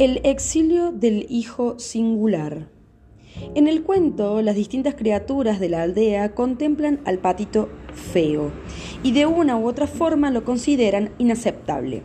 El 0.00 0.22
exilio 0.24 0.92
del 0.92 1.26
hijo 1.28 1.78
singular. 1.78 2.68
En 3.54 3.68
el 3.68 3.82
cuento, 3.82 4.40
las 4.40 4.54
distintas 4.54 4.94
criaturas 4.94 5.60
de 5.60 5.68
la 5.68 5.82
aldea 5.82 6.34
contemplan 6.34 7.00
al 7.04 7.18
patito 7.18 7.68
feo 7.92 8.50
y 9.02 9.12
de 9.12 9.26
una 9.26 9.58
u 9.58 9.68
otra 9.68 9.86
forma 9.86 10.30
lo 10.30 10.42
consideran 10.42 11.10
inaceptable. 11.18 12.02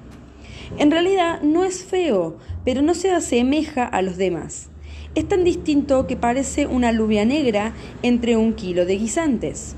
En 0.78 0.92
realidad 0.92 1.42
no 1.42 1.64
es 1.64 1.86
feo, 1.86 2.36
pero 2.66 2.82
no 2.82 2.96
se 2.96 3.12
asemeja 3.12 3.86
a 3.86 4.02
los 4.02 4.18
demás. 4.18 4.72
Es 5.16 5.26
tan 5.30 5.46
distinto 5.46 6.06
que 6.06 6.18
parece 6.18 6.68
una 6.68 6.90
alubia 6.90 7.24
negra 7.24 7.74
entre 8.04 8.36
un 8.36 8.56
kilo 8.56 8.86
de 8.86 8.98
guisantes. 8.98 9.78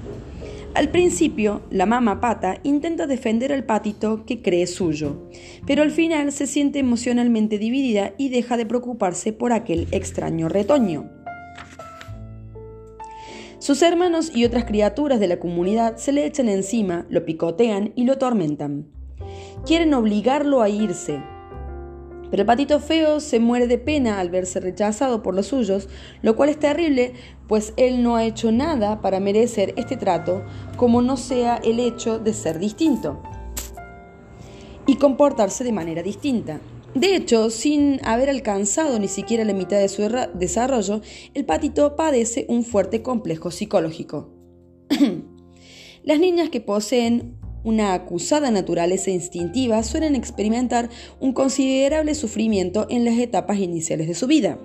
Al 0.78 0.90
principio, 0.90 1.64
la 1.72 1.88
mamá 1.88 2.22
pata 2.22 2.60
intenta 2.62 3.08
defender 3.08 3.52
al 3.52 3.64
patito 3.64 4.26
que 4.28 4.44
cree 4.44 4.68
suyo, 4.68 5.28
pero 5.66 5.82
al 5.82 5.90
final 5.90 6.32
se 6.32 6.46
siente 6.46 6.78
emocionalmente 6.78 7.58
dividida 7.58 8.14
y 8.20 8.30
deja 8.30 8.58
de 8.58 8.68
preocuparse 8.68 9.34
por 9.34 9.54
aquel 9.54 9.88
extraño 9.90 10.50
retoño. 10.50 11.10
Sus 13.58 13.82
hermanos 13.82 14.32
y 14.32 14.46
otras 14.46 14.66
criaturas 14.66 15.20
de 15.20 15.28
la 15.28 15.40
comunidad 15.40 15.98
se 15.98 16.12
le 16.12 16.28
echan 16.28 16.48
encima, 16.48 17.08
lo 17.10 17.26
picotean 17.26 17.92
y 17.96 18.04
lo 18.04 18.20
tormentan. 18.20 18.86
Quieren 19.66 19.96
obligarlo 19.96 20.62
a 20.62 20.70
irse, 20.70 21.20
pero 22.30 22.42
el 22.42 22.48
patito 22.48 22.80
feo 22.80 23.20
se 23.20 23.40
muere 23.40 23.68
de 23.68 23.78
pena 23.78 24.20
al 24.20 24.30
verse 24.30 24.60
rechazado 24.60 25.24
por 25.24 25.36
los 25.36 25.48
suyos, 25.48 25.90
lo 26.22 26.36
cual 26.36 26.50
es 26.50 26.60
terrible, 26.60 27.14
pues 27.48 27.74
él 27.78 28.04
no 28.04 28.16
ha 28.16 28.26
hecho 28.26 28.52
nada 28.52 29.02
para 29.02 29.20
merecer 29.20 29.74
este 29.78 29.98
trato, 29.98 30.44
como 30.76 31.02
no 31.02 31.18
sea 31.18 31.58
el 31.58 31.80
hecho 31.80 32.20
de 32.20 32.34
ser 32.34 32.60
distinto 32.60 33.22
y 34.88 34.96
comportarse 34.96 35.64
de 35.64 35.74
manera 35.74 36.02
distinta. 36.02 36.60
De 36.96 37.16
hecho, 37.16 37.52
sin 37.52 38.00
haber 38.04 38.30
alcanzado 38.30 38.98
ni 38.98 39.08
siquiera 39.08 39.44
la 39.44 39.54
mitad 39.54 39.78
de 39.78 39.90
su 39.90 40.02
desarrollo, 40.34 41.02
el 41.36 41.46
patito 41.46 41.96
padece 41.96 42.46
un 42.50 42.64
fuerte 42.64 43.04
complejo 43.04 43.52
psicológico. 43.52 44.34
Las 46.04 46.20
niñas 46.20 46.50
que 46.50 46.62
poseen 46.62 47.38
una 47.68 47.94
acusada 47.94 48.50
naturaleza 48.50 49.12
instintiva 49.12 49.84
suelen 49.84 50.16
experimentar 50.16 50.90
un 51.20 51.34
considerable 51.34 52.16
sufrimiento 52.16 52.88
en 52.90 53.04
las 53.04 53.20
etapas 53.20 53.60
iniciales 53.60 54.08
de 54.08 54.14
su 54.14 54.26
vida. 54.26 54.58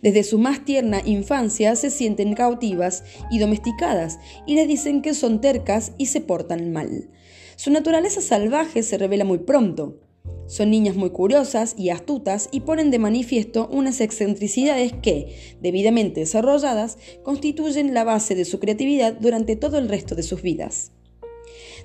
Desde 0.00 0.22
su 0.22 0.38
más 0.38 0.64
tierna 0.64 1.02
infancia 1.04 1.76
se 1.76 1.90
sienten 1.90 2.34
cautivas 2.34 3.04
y 3.30 3.38
domesticadas 3.38 4.18
y 4.46 4.54
les 4.54 4.66
dicen 4.66 5.02
que 5.02 5.12
son 5.12 5.42
tercas 5.42 5.92
y 5.98 6.06
se 6.06 6.22
portan 6.22 6.72
mal. 6.72 7.10
Su 7.56 7.70
naturaleza 7.70 8.22
salvaje 8.22 8.82
se 8.82 8.96
revela 8.96 9.26
muy 9.26 9.38
pronto. 9.38 10.00
Son 10.46 10.70
niñas 10.70 10.96
muy 10.96 11.10
curiosas 11.10 11.74
y 11.76 11.90
astutas 11.90 12.48
y 12.50 12.60
ponen 12.60 12.90
de 12.90 12.98
manifiesto 12.98 13.68
unas 13.70 14.00
excentricidades 14.00 14.94
que, 15.02 15.36
debidamente 15.60 16.20
desarrolladas, 16.20 16.96
constituyen 17.22 17.92
la 17.92 18.04
base 18.04 18.34
de 18.34 18.46
su 18.46 18.58
creatividad 18.58 19.12
durante 19.20 19.54
todo 19.54 19.76
el 19.76 19.90
resto 19.90 20.14
de 20.14 20.22
sus 20.22 20.40
vidas. 20.40 20.92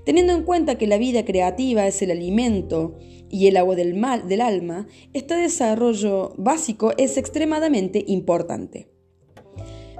Teniendo 0.05 0.33
en 0.33 0.43
cuenta 0.43 0.77
que 0.77 0.87
la 0.87 0.97
vida 0.97 1.23
creativa 1.23 1.87
es 1.87 2.01
el 2.01 2.11
alimento 2.11 2.97
y 3.29 3.47
el 3.47 3.57
agua 3.57 3.75
del, 3.75 3.93
mal, 3.93 4.27
del 4.27 4.41
alma, 4.41 4.87
este 5.13 5.35
desarrollo 5.35 6.33
básico 6.37 6.91
es 6.97 7.17
extremadamente 7.17 8.03
importante. 8.07 8.89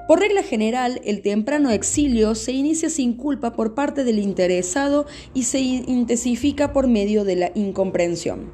Por 0.08 0.20
regla 0.20 0.44
general, 0.44 1.00
el 1.06 1.22
temprano 1.22 1.72
exilio 1.72 2.36
se 2.36 2.52
inicia 2.52 2.90
sin 2.90 3.14
culpa 3.14 3.54
por 3.54 3.74
parte 3.74 4.04
del 4.04 4.20
interesado 4.20 5.06
y 5.34 5.44
se 5.44 5.62
intensifica 5.62 6.74
por 6.74 6.90
medio 6.90 7.24
de 7.24 7.38
la 7.38 7.52
incomprensión, 7.56 8.52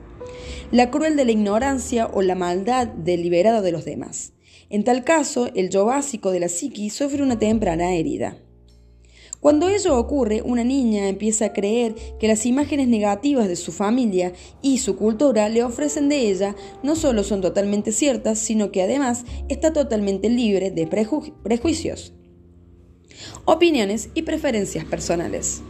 la 0.71 0.91
cruel 0.91 1.15
de 1.15 1.25
la 1.25 1.31
ignorancia 1.31 2.05
o 2.13 2.21
la 2.21 2.35
maldad 2.35 2.87
deliberada 2.87 3.63
de 3.63 3.71
los 3.71 3.83
demás. 3.83 4.33
En 4.69 4.83
tal 4.83 5.03
caso, 5.03 5.49
el 5.55 5.71
yo 5.71 5.85
básico 5.85 6.29
de 6.29 6.41
la 6.41 6.49
psiqui 6.49 6.91
sufre 6.91 7.23
una 7.23 7.39
temprana 7.39 7.95
herida. 7.95 8.37
Cuando 9.39 9.69
ello 9.69 9.97
ocurre, 9.97 10.41
una 10.41 10.65
niña 10.65 11.07
empieza 11.07 11.45
a 11.45 11.53
creer 11.53 11.95
que 12.19 12.27
las 12.27 12.45
imágenes 12.45 12.89
negativas 12.89 13.47
de 13.47 13.55
su 13.55 13.71
familia 13.71 14.33
y 14.61 14.79
su 14.79 14.97
cultura 14.97 15.47
le 15.47 15.63
ofrecen 15.63 16.09
de 16.09 16.29
ella 16.29 16.57
no 16.83 16.95
solo 16.97 17.23
son 17.23 17.39
totalmente 17.39 17.93
ciertas, 17.93 18.37
sino 18.37 18.71
que 18.71 18.81
además 18.81 19.23
está 19.47 19.71
totalmente 19.71 20.29
libre 20.29 20.71
de 20.71 20.87
prejuicios, 20.87 22.13
opiniones 23.45 24.09
y 24.13 24.23
preferencias 24.23 24.83
personales. 24.83 25.61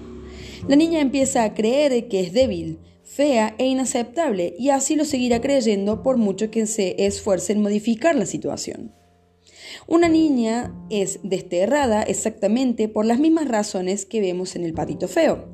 La 0.68 0.76
niña 0.76 1.00
empieza 1.00 1.44
a 1.44 1.54
creer 1.54 2.08
que 2.08 2.22
es 2.22 2.34
débil, 2.34 2.80
fea 3.04 3.56
e 3.60 3.68
inaceptable 3.68 4.56
y 4.58 4.72
así 4.72 4.96
lo 4.96 5.06
seguirá 5.06 5.42
creyendo 5.42 6.02
por 6.02 6.18
mucho 6.18 6.50
que 6.50 6.66
se 6.66 7.06
esfuerce 7.06 7.54
en 7.54 7.62
modificar 7.62 8.16
la 8.16 8.26
situación. 8.26 8.99
Una 9.92 10.08
niña 10.08 10.72
es 10.92 11.20
desterrada 11.24 12.04
exactamente 12.04 12.90
por 12.90 13.08
las 13.08 13.20
mismas 13.20 13.48
razones 13.48 14.06
que 14.06 14.22
vemos 14.22 14.56
en 14.56 14.64
el 14.64 14.76
patito 14.76 15.08
feo. 15.08 15.46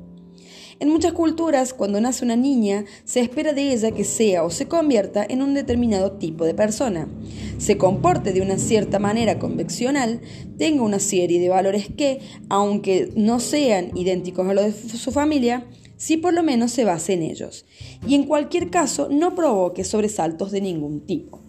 En 0.78 0.90
muchas 0.90 1.14
culturas, 1.14 1.72
cuando 1.72 2.02
nace 2.02 2.22
una 2.22 2.36
niña, 2.36 2.84
se 3.04 3.20
espera 3.20 3.54
de 3.54 3.72
ella 3.72 3.92
que 3.92 4.04
sea 4.04 4.44
o 4.44 4.50
se 4.50 4.68
convierta 4.68 5.24
en 5.26 5.40
un 5.40 5.54
determinado 5.54 6.18
tipo 6.18 6.44
de 6.44 6.52
persona, 6.52 7.08
se 7.56 7.78
comporte 7.78 8.34
de 8.34 8.42
una 8.42 8.58
cierta 8.58 8.98
manera 8.98 9.38
convencional, 9.38 10.20
tenga 10.58 10.82
una 10.82 10.98
serie 10.98 11.40
de 11.40 11.48
valores 11.48 11.88
que, 11.96 12.20
aunque 12.50 13.10
no 13.16 13.40
sean 13.40 13.96
idénticos 13.96 14.46
a 14.46 14.52
los 14.52 14.92
de 14.92 14.98
su 14.98 15.12
familia, 15.12 15.66
sí 15.96 16.18
por 16.18 16.34
lo 16.34 16.42
menos 16.42 16.72
se 16.72 16.84
base 16.84 17.14
en 17.14 17.22
ellos, 17.22 17.64
y 18.06 18.14
en 18.14 18.24
cualquier 18.24 18.68
caso 18.68 19.08
no 19.10 19.34
provoque 19.34 19.82
sobresaltos 19.82 20.50
de 20.50 20.60
ningún 20.60 21.06
tipo. 21.06 21.45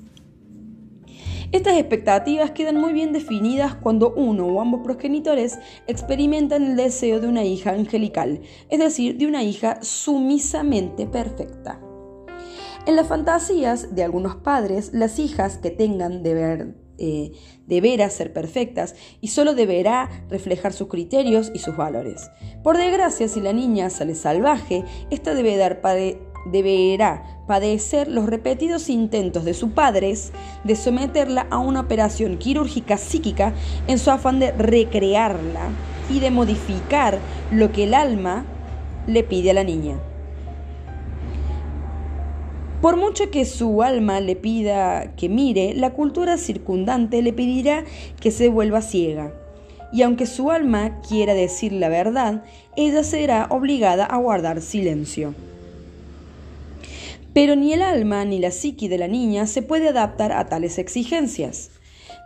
Estas 1.53 1.78
expectativas 1.78 2.52
quedan 2.52 2.75
muy 2.75 2.91
bien 2.91 3.13
definidas 3.13 3.75
cuando 3.75 4.13
uno 4.13 4.47
o 4.47 4.59
ambos 4.59 4.81
progenitores 4.84 5.58
experimentan 5.88 6.62
el 6.63 6.75
deseo 6.75 7.22
de 7.22 7.28
una 7.28 7.46
hija 7.46 7.72
angelical, 7.72 8.41
es 8.69 8.80
decir, 8.80 9.18
de 9.18 9.28
una 9.28 9.44
hija 9.44 9.81
sumisamente 9.81 11.08
perfecta. 11.08 11.80
En 12.85 12.97
las 12.97 13.08
fantasías 13.08 13.96
de 13.96 14.03
algunos 14.03 14.35
padres, 14.35 14.91
las 14.94 15.19
hijas 15.19 15.58
que 15.58 15.72
tengan 15.72 16.22
deber, 16.22 16.75
eh, 16.97 17.31
deberá 17.66 18.09
ser 18.09 18.34
perfectas 18.34 18.96
y 19.22 19.28
solo 19.28 19.53
deberá 19.53 20.09
reflejar 20.29 20.74
sus 20.74 20.88
criterios 20.88 21.52
y 21.53 21.59
sus 21.59 21.78
valores. 21.78 22.29
Por 22.64 22.78
desgracia, 22.78 23.28
si 23.28 23.40
la 23.40 23.53
niña 23.53 23.90
sale 23.90 24.16
salvaje, 24.16 24.84
esta 25.12 25.35
debe 25.35 25.58
dar 25.58 25.81
deberá 26.46 27.24
padecer 27.48 28.08
los 28.08 28.25
repetidos 28.25 28.90
intentos 28.90 29.46
de 29.46 29.53
sus 29.53 29.72
padres 29.72 30.31
de 30.64 30.75
someterla 30.75 31.48
a 31.50 31.58
una 31.58 31.81
operación 31.81 32.38
quirúrgica 32.38 32.98
psíquica 32.98 33.53
en 33.88 34.00
su 34.00 34.12
afán 34.12 34.40
de 34.40 34.52
recrearla 34.52 35.70
y 36.09 36.20
de 36.20 36.31
modificar 36.31 37.20
lo 37.52 37.72
que 37.72 37.86
el 37.86 37.94
alma 37.94 38.46
le 39.08 39.24
pide 39.24 39.52
a 39.52 39.53
la 39.53 39.64
niña. 39.64 39.97
Por 42.81 42.96
mucho 42.96 43.31
que 43.31 43.46
su 43.46 43.81
alma 43.81 44.20
le 44.20 44.36
pida 44.36 45.16
que 45.16 45.30
mire, 45.30 45.74
la 45.74 45.94
cultura 45.94 46.38
circundante 46.38 47.22
le 47.24 47.34
pedirá 47.34 47.84
que 48.22 48.30
se 48.30 48.50
vuelva 48.50 48.81
ciega. 48.81 49.34
Y 49.92 50.03
aunque 50.03 50.26
su 50.26 50.52
alma 50.52 51.02
quiera 51.02 51.34
decir 51.34 51.72
la 51.72 51.90
verdad, 51.90 52.44
ella 52.76 53.03
será 53.03 53.47
obligada 53.50 54.06
a 54.06 54.18
guardar 54.18 54.62
silencio. 54.62 55.34
Pero 57.38 57.56
ni 57.56 57.72
el 57.72 57.84
alma 57.84 58.25
ni 58.25 58.40
la 58.40 58.50
psiqui 58.50 58.88
de 58.88 58.98
la 58.98 59.08
niña 59.08 59.46
se 59.46 59.62
puede 59.62 59.90
adaptar 59.90 60.31
a 60.31 60.48
tales 60.48 60.80
exigencias. 60.80 61.70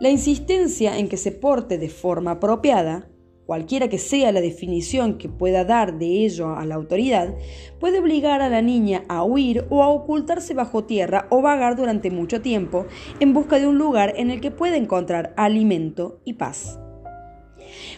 La 0.00 0.08
insistencia 0.08 0.96
en 0.96 1.10
que 1.10 1.18
se 1.18 1.32
porte 1.32 1.76
de 1.76 1.90
forma 1.90 2.30
apropiada, 2.30 3.10
cualquiera 3.44 3.88
que 3.88 3.98
sea 3.98 4.32
la 4.32 4.40
definición 4.40 5.18
que 5.18 5.28
pueda 5.28 5.66
dar 5.66 5.98
de 5.98 6.24
ello 6.24 6.56
a 6.56 6.64
la 6.64 6.76
autoridad, 6.76 7.34
puede 7.78 7.98
obligar 7.98 8.40
a 8.40 8.48
la 8.48 8.62
niña 8.62 9.04
a 9.10 9.22
huir 9.22 9.66
o 9.68 9.82
a 9.82 9.88
ocultarse 9.88 10.54
bajo 10.54 10.84
tierra 10.84 11.26
o 11.28 11.42
vagar 11.42 11.76
durante 11.76 12.10
mucho 12.10 12.40
tiempo 12.40 12.86
en 13.20 13.34
busca 13.34 13.58
de 13.58 13.66
un 13.66 13.76
lugar 13.76 14.14
en 14.16 14.30
el 14.30 14.40
que 14.40 14.50
pueda 14.50 14.78
encontrar 14.78 15.34
alimento 15.36 16.22
y 16.24 16.32
paz. 16.32 16.78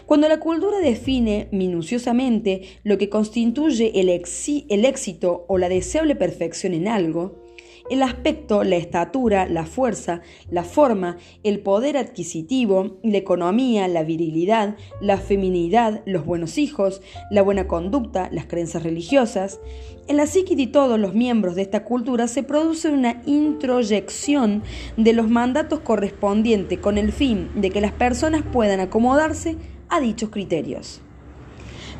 Cuando 0.05 0.27
la 0.27 0.39
cultura 0.39 0.79
define 0.79 1.47
minuciosamente 1.51 2.63
lo 2.83 2.97
que 2.97 3.09
constituye 3.09 3.91
el, 3.99 4.09
éxito 4.09 5.45
o 5.47 5.57
la 5.57 5.69
deseable 5.69 6.15
perfección 6.15 6.73
en 6.73 6.87
algo, 6.87 7.44
el 7.89 8.01
aspecto, 8.03 8.63
la 8.63 8.75
estatura, 8.75 9.47
la 9.47 9.65
fuerza, 9.65 10.21
la 10.49 10.63
forma, 10.63 11.17
el 11.43 11.59
poder 11.59 11.97
adquisitivo, 11.97 12.97
la 13.03 13.17
economía, 13.17 13.87
la 13.87 14.03
virilidad, 14.03 14.75
la 15.01 15.17
feminidad, 15.17 16.01
los 16.05 16.25
buenos 16.25 16.57
hijos, 16.57 17.01
la 17.29 17.41
buena 17.41 17.67
conducta, 17.67 18.29
las 18.31 18.45
creencias 18.45 18.83
religiosas. 18.83 19.59
En 20.07 20.17
la 20.17 20.27
psique 20.27 20.55
de 20.55 20.67
todos 20.67 20.99
los 20.99 21.13
miembros 21.13 21.55
de 21.55 21.63
esta 21.63 21.83
cultura 21.83 22.27
se 22.27 22.43
produce 22.43 22.89
una 22.89 23.21
introyección 23.25 24.63
de 24.97 25.13
los 25.13 25.29
mandatos 25.29 25.79
correspondientes 25.79 26.79
con 26.79 26.97
el 26.97 27.11
fin 27.11 27.49
de 27.55 27.69
que 27.69 27.81
las 27.81 27.91
personas 27.91 28.43
puedan 28.51 28.79
acomodarse 28.79 29.57
a 29.89 29.99
dichos 29.99 30.29
criterios. 30.29 31.01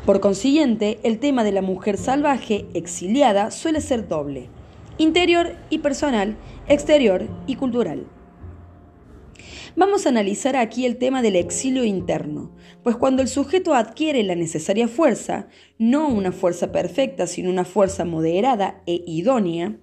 Por 0.04 0.20
consiguiente, 0.20 1.00
el 1.02 1.18
tema 1.18 1.42
de 1.42 1.50
la 1.50 1.62
mujer 1.62 1.98
salvaje 1.98 2.66
exiliada 2.74 3.50
suele 3.50 3.80
ser 3.80 4.06
doble. 4.06 4.55
Interior 4.98 5.56
y 5.70 5.78
personal, 5.78 6.36
exterior 6.68 7.28
y 7.46 7.56
cultural. 7.56 8.06
Vamos 9.76 10.06
a 10.06 10.08
analizar 10.08 10.56
aquí 10.56 10.86
el 10.86 10.96
tema 10.96 11.20
del 11.20 11.36
exilio 11.36 11.84
interno, 11.84 12.50
pues 12.82 12.96
cuando 12.96 13.20
el 13.20 13.28
sujeto 13.28 13.74
adquiere 13.74 14.22
la 14.22 14.34
necesaria 14.34 14.88
fuerza, 14.88 15.48
no 15.78 16.08
una 16.08 16.32
fuerza 16.32 16.72
perfecta, 16.72 17.26
sino 17.26 17.50
una 17.50 17.64
fuerza 17.64 18.06
moderada 18.06 18.82
e 18.86 19.02
idónea, 19.06 19.76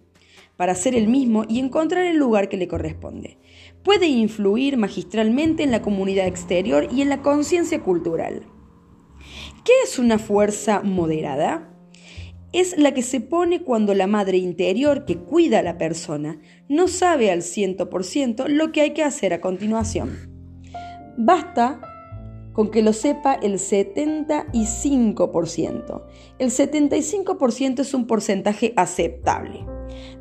para 0.58 0.76
ser 0.76 0.96
el 0.96 1.08
mismo 1.08 1.46
y 1.48 1.60
encontrar 1.60 2.06
el 2.06 2.18
lugar 2.18 2.50
que 2.50 2.58
le 2.58 2.68
corresponde, 2.68 3.38
puede 3.84 4.08
influir 4.08 4.78
magistralmente 4.78 5.64
en 5.64 5.72
la 5.72 5.82
comunidad 5.82 6.28
exterior 6.28 6.88
y 6.92 7.02
en 7.02 7.10
la 7.10 7.22
conciencia 7.22 7.82
cultural. 7.82 8.48
¿Qué 9.64 9.74
es 9.84 10.00
una 10.00 10.20
fuerza 10.20 10.82
moderada? 10.82 11.73
Es 12.54 12.78
la 12.78 12.94
que 12.94 13.02
se 13.02 13.20
pone 13.20 13.64
cuando 13.64 13.94
la 13.94 14.08
madre 14.08 14.38
interior 14.38 15.04
que 15.06 15.18
cuida 15.18 15.60
a 15.60 15.64
la 15.64 15.78
persona 15.78 16.40
no 16.70 16.88
sabe 16.88 17.32
al 17.32 17.42
100% 17.42 18.48
lo 18.48 18.72
que 18.72 18.80
hay 18.82 18.94
que 18.94 19.04
hacer 19.04 19.34
a 19.34 19.42
continuación. 19.42 20.32
Basta 21.18 21.82
con 22.54 22.72
que 22.72 22.82
lo 22.84 22.94
sepa 22.94 23.34
el 23.34 23.56
75%. 23.56 26.04
El 26.38 26.52
75% 26.52 27.80
es 27.80 27.94
un 27.94 28.08
porcentaje 28.08 28.72
aceptable. 28.78 29.66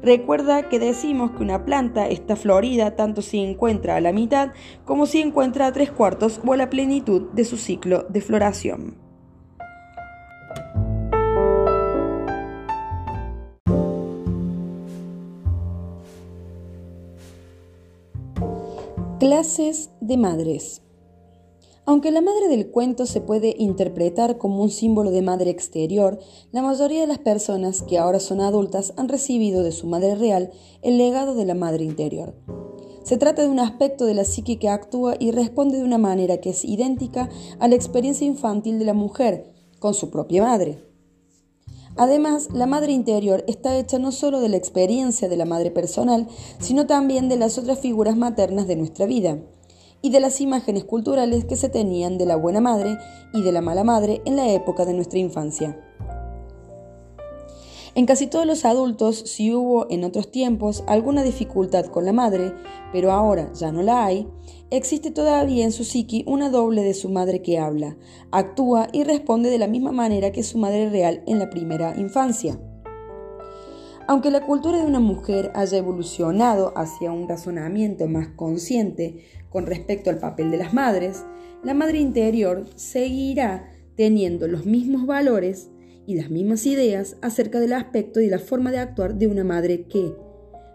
Recuerda 0.02 0.68
que 0.68 0.78
decimos 0.78 1.30
que 1.32 1.42
una 1.42 1.64
planta 1.64 2.06
está 2.08 2.36
florida 2.36 2.94
tanto 2.96 3.22
si 3.22 3.38
encuentra 3.38 3.96
a 3.96 4.00
la 4.00 4.12
mitad 4.12 4.52
como 4.84 5.06
si 5.06 5.20
encuentra 5.20 5.66
a 5.66 5.72
tres 5.72 5.90
cuartos 5.90 6.40
o 6.44 6.52
a 6.52 6.56
la 6.56 6.70
plenitud 6.70 7.30
de 7.32 7.44
su 7.44 7.56
ciclo 7.56 8.06
de 8.08 8.20
floración. 8.20 9.01
Clases 19.22 19.90
de 20.00 20.16
madres. 20.16 20.82
Aunque 21.86 22.10
la 22.10 22.20
madre 22.20 22.48
del 22.48 22.72
cuento 22.72 23.06
se 23.06 23.20
puede 23.20 23.54
interpretar 23.56 24.36
como 24.36 24.60
un 24.64 24.68
símbolo 24.68 25.12
de 25.12 25.22
madre 25.22 25.48
exterior, 25.48 26.18
la 26.50 26.60
mayoría 26.60 27.02
de 27.02 27.06
las 27.06 27.20
personas 27.20 27.82
que 27.82 27.98
ahora 27.98 28.18
son 28.18 28.40
adultas 28.40 28.94
han 28.96 29.08
recibido 29.08 29.62
de 29.62 29.70
su 29.70 29.86
madre 29.86 30.16
real 30.16 30.50
el 30.82 30.98
legado 30.98 31.36
de 31.36 31.44
la 31.44 31.54
madre 31.54 31.84
interior. 31.84 32.34
Se 33.04 33.16
trata 33.16 33.42
de 33.42 33.48
un 33.48 33.60
aspecto 33.60 34.06
de 34.06 34.14
la 34.14 34.24
psique 34.24 34.58
que 34.58 34.68
actúa 34.68 35.14
y 35.20 35.30
responde 35.30 35.78
de 35.78 35.84
una 35.84 35.98
manera 35.98 36.38
que 36.38 36.50
es 36.50 36.64
idéntica 36.64 37.28
a 37.60 37.68
la 37.68 37.76
experiencia 37.76 38.26
infantil 38.26 38.80
de 38.80 38.86
la 38.86 38.94
mujer 38.94 39.52
con 39.78 39.94
su 39.94 40.10
propia 40.10 40.42
madre. 40.42 40.91
Además, 41.96 42.48
la 42.52 42.66
madre 42.66 42.92
interior 42.92 43.44
está 43.46 43.76
hecha 43.76 43.98
no 43.98 44.12
solo 44.12 44.40
de 44.40 44.48
la 44.48 44.56
experiencia 44.56 45.28
de 45.28 45.36
la 45.36 45.44
madre 45.44 45.70
personal, 45.70 46.26
sino 46.58 46.86
también 46.86 47.28
de 47.28 47.36
las 47.36 47.58
otras 47.58 47.78
figuras 47.78 48.16
maternas 48.16 48.66
de 48.66 48.76
nuestra 48.76 49.06
vida 49.06 49.38
y 50.00 50.10
de 50.10 50.20
las 50.20 50.40
imágenes 50.40 50.84
culturales 50.84 51.44
que 51.44 51.56
se 51.56 51.68
tenían 51.68 52.18
de 52.18 52.26
la 52.26 52.36
buena 52.36 52.60
madre 52.60 52.98
y 53.32 53.42
de 53.42 53.52
la 53.52 53.60
mala 53.60 53.84
madre 53.84 54.22
en 54.24 54.36
la 54.36 54.50
época 54.50 54.84
de 54.84 54.94
nuestra 54.94 55.18
infancia. 55.18 55.78
En 57.94 58.06
casi 58.06 58.26
todos 58.26 58.46
los 58.46 58.64
adultos, 58.64 59.18
si 59.18 59.52
hubo 59.52 59.86
en 59.90 60.04
otros 60.04 60.30
tiempos 60.30 60.82
alguna 60.86 61.22
dificultad 61.22 61.84
con 61.86 62.06
la 62.06 62.12
madre, 62.12 62.54
pero 62.90 63.12
ahora 63.12 63.52
ya 63.52 63.70
no 63.70 63.82
la 63.82 64.06
hay, 64.06 64.26
existe 64.72 65.10
todavía 65.10 65.64
en 65.64 65.72
su 65.72 65.84
psiqui 65.84 66.24
una 66.26 66.48
doble 66.48 66.82
de 66.82 66.94
su 66.94 67.10
madre 67.10 67.42
que 67.42 67.58
habla, 67.58 67.98
actúa 68.30 68.88
y 68.90 69.04
responde 69.04 69.50
de 69.50 69.58
la 69.58 69.68
misma 69.68 69.92
manera 69.92 70.32
que 70.32 70.42
su 70.42 70.56
madre 70.56 70.88
real 70.88 71.22
en 71.26 71.38
la 71.38 71.50
primera 71.50 71.94
infancia. 71.98 72.58
Aunque 74.08 74.30
la 74.30 74.46
cultura 74.46 74.78
de 74.78 74.86
una 74.86 74.98
mujer 74.98 75.52
haya 75.54 75.76
evolucionado 75.76 76.72
hacia 76.74 77.12
un 77.12 77.28
razonamiento 77.28 78.08
más 78.08 78.28
consciente 78.28 79.24
con 79.50 79.66
respecto 79.66 80.08
al 80.08 80.18
papel 80.18 80.50
de 80.50 80.56
las 80.56 80.72
madres, 80.72 81.22
la 81.62 81.74
madre 81.74 82.00
interior 82.00 82.64
seguirá 82.74 83.70
teniendo 83.94 84.48
los 84.48 84.64
mismos 84.64 85.06
valores 85.06 85.70
y 86.06 86.14
las 86.16 86.30
mismas 86.30 86.64
ideas 86.64 87.16
acerca 87.20 87.60
del 87.60 87.74
aspecto 87.74 88.20
y 88.20 88.28
la 88.28 88.38
forma 88.38 88.70
de 88.70 88.78
actuar 88.78 89.16
de 89.16 89.26
una 89.26 89.44
madre 89.44 89.84
que 89.84 90.14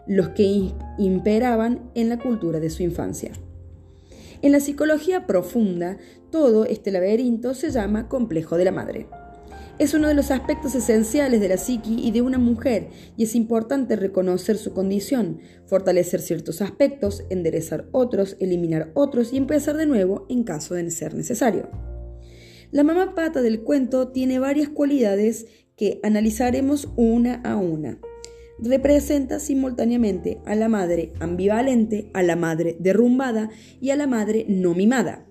los 0.06 0.30
que 0.30 0.72
imperaban 0.98 1.90
en 1.94 2.08
la 2.08 2.18
cultura 2.18 2.60
de 2.60 2.70
su 2.70 2.84
infancia. 2.84 3.32
En 4.40 4.52
la 4.52 4.60
psicología 4.60 5.26
profunda, 5.26 5.98
todo 6.30 6.64
este 6.64 6.92
laberinto 6.92 7.54
se 7.54 7.70
llama 7.70 8.08
complejo 8.08 8.56
de 8.56 8.64
la 8.64 8.70
madre. 8.70 9.08
Es 9.80 9.94
uno 9.94 10.06
de 10.06 10.14
los 10.14 10.30
aspectos 10.30 10.76
esenciales 10.76 11.40
de 11.40 11.48
la 11.48 11.56
psiqui 11.56 11.96
y 12.06 12.12
de 12.12 12.22
una 12.22 12.38
mujer, 12.38 12.88
y 13.16 13.24
es 13.24 13.34
importante 13.34 13.96
reconocer 13.96 14.56
su 14.56 14.72
condición, 14.72 15.40
fortalecer 15.66 16.20
ciertos 16.20 16.62
aspectos, 16.62 17.24
enderezar 17.30 17.88
otros, 17.90 18.36
eliminar 18.38 18.92
otros 18.94 19.32
y 19.32 19.38
empezar 19.38 19.76
de 19.76 19.86
nuevo 19.86 20.26
en 20.28 20.44
caso 20.44 20.74
de 20.74 20.88
ser 20.90 21.14
necesario. 21.14 21.68
La 22.70 22.84
mamá 22.84 23.14
pata 23.14 23.42
del 23.42 23.62
cuento 23.62 24.08
tiene 24.08 24.38
varias 24.38 24.68
cualidades 24.68 25.46
que 25.76 26.00
analizaremos 26.02 26.88
una 26.96 27.40
a 27.42 27.56
una. 27.56 27.98
Representa 28.60 29.38
simultáneamente 29.38 30.38
a 30.44 30.54
la 30.54 30.68
madre 30.68 31.12
ambivalente, 31.20 32.10
a 32.12 32.22
la 32.22 32.36
madre 32.36 32.76
derrumbada 32.80 33.50
y 33.80 33.90
a 33.90 33.96
la 33.96 34.06
madre 34.06 34.46
no 34.48 34.74
mimada. 34.74 35.26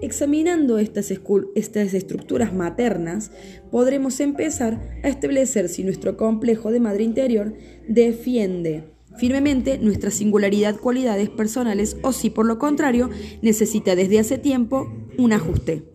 Examinando 0.00 0.78
estas, 0.78 1.10
estructuras 1.10 2.52
maternas, 2.52 3.30
podremos 3.70 4.20
empezar 4.20 4.98
a 5.02 5.08
establecer 5.08 5.68
si 5.68 5.84
nuestro 5.84 6.16
complejo 6.16 6.72
de 6.72 6.80
madre 6.80 7.04
interior 7.04 7.54
defiende 7.88 8.92
firmemente 9.16 9.78
nuestra 9.78 10.10
singularidad 10.10 10.76
cualidades 10.76 11.30
personales 11.30 11.96
o 12.02 12.12
si 12.12 12.30
por 12.30 12.46
lo 12.46 12.58
contrario 12.58 13.10
necesita 13.42 13.94
desde 13.94 14.18
hace 14.18 14.38
tiempo 14.38 14.92
un 15.16 15.32
ajuste. 15.32 15.93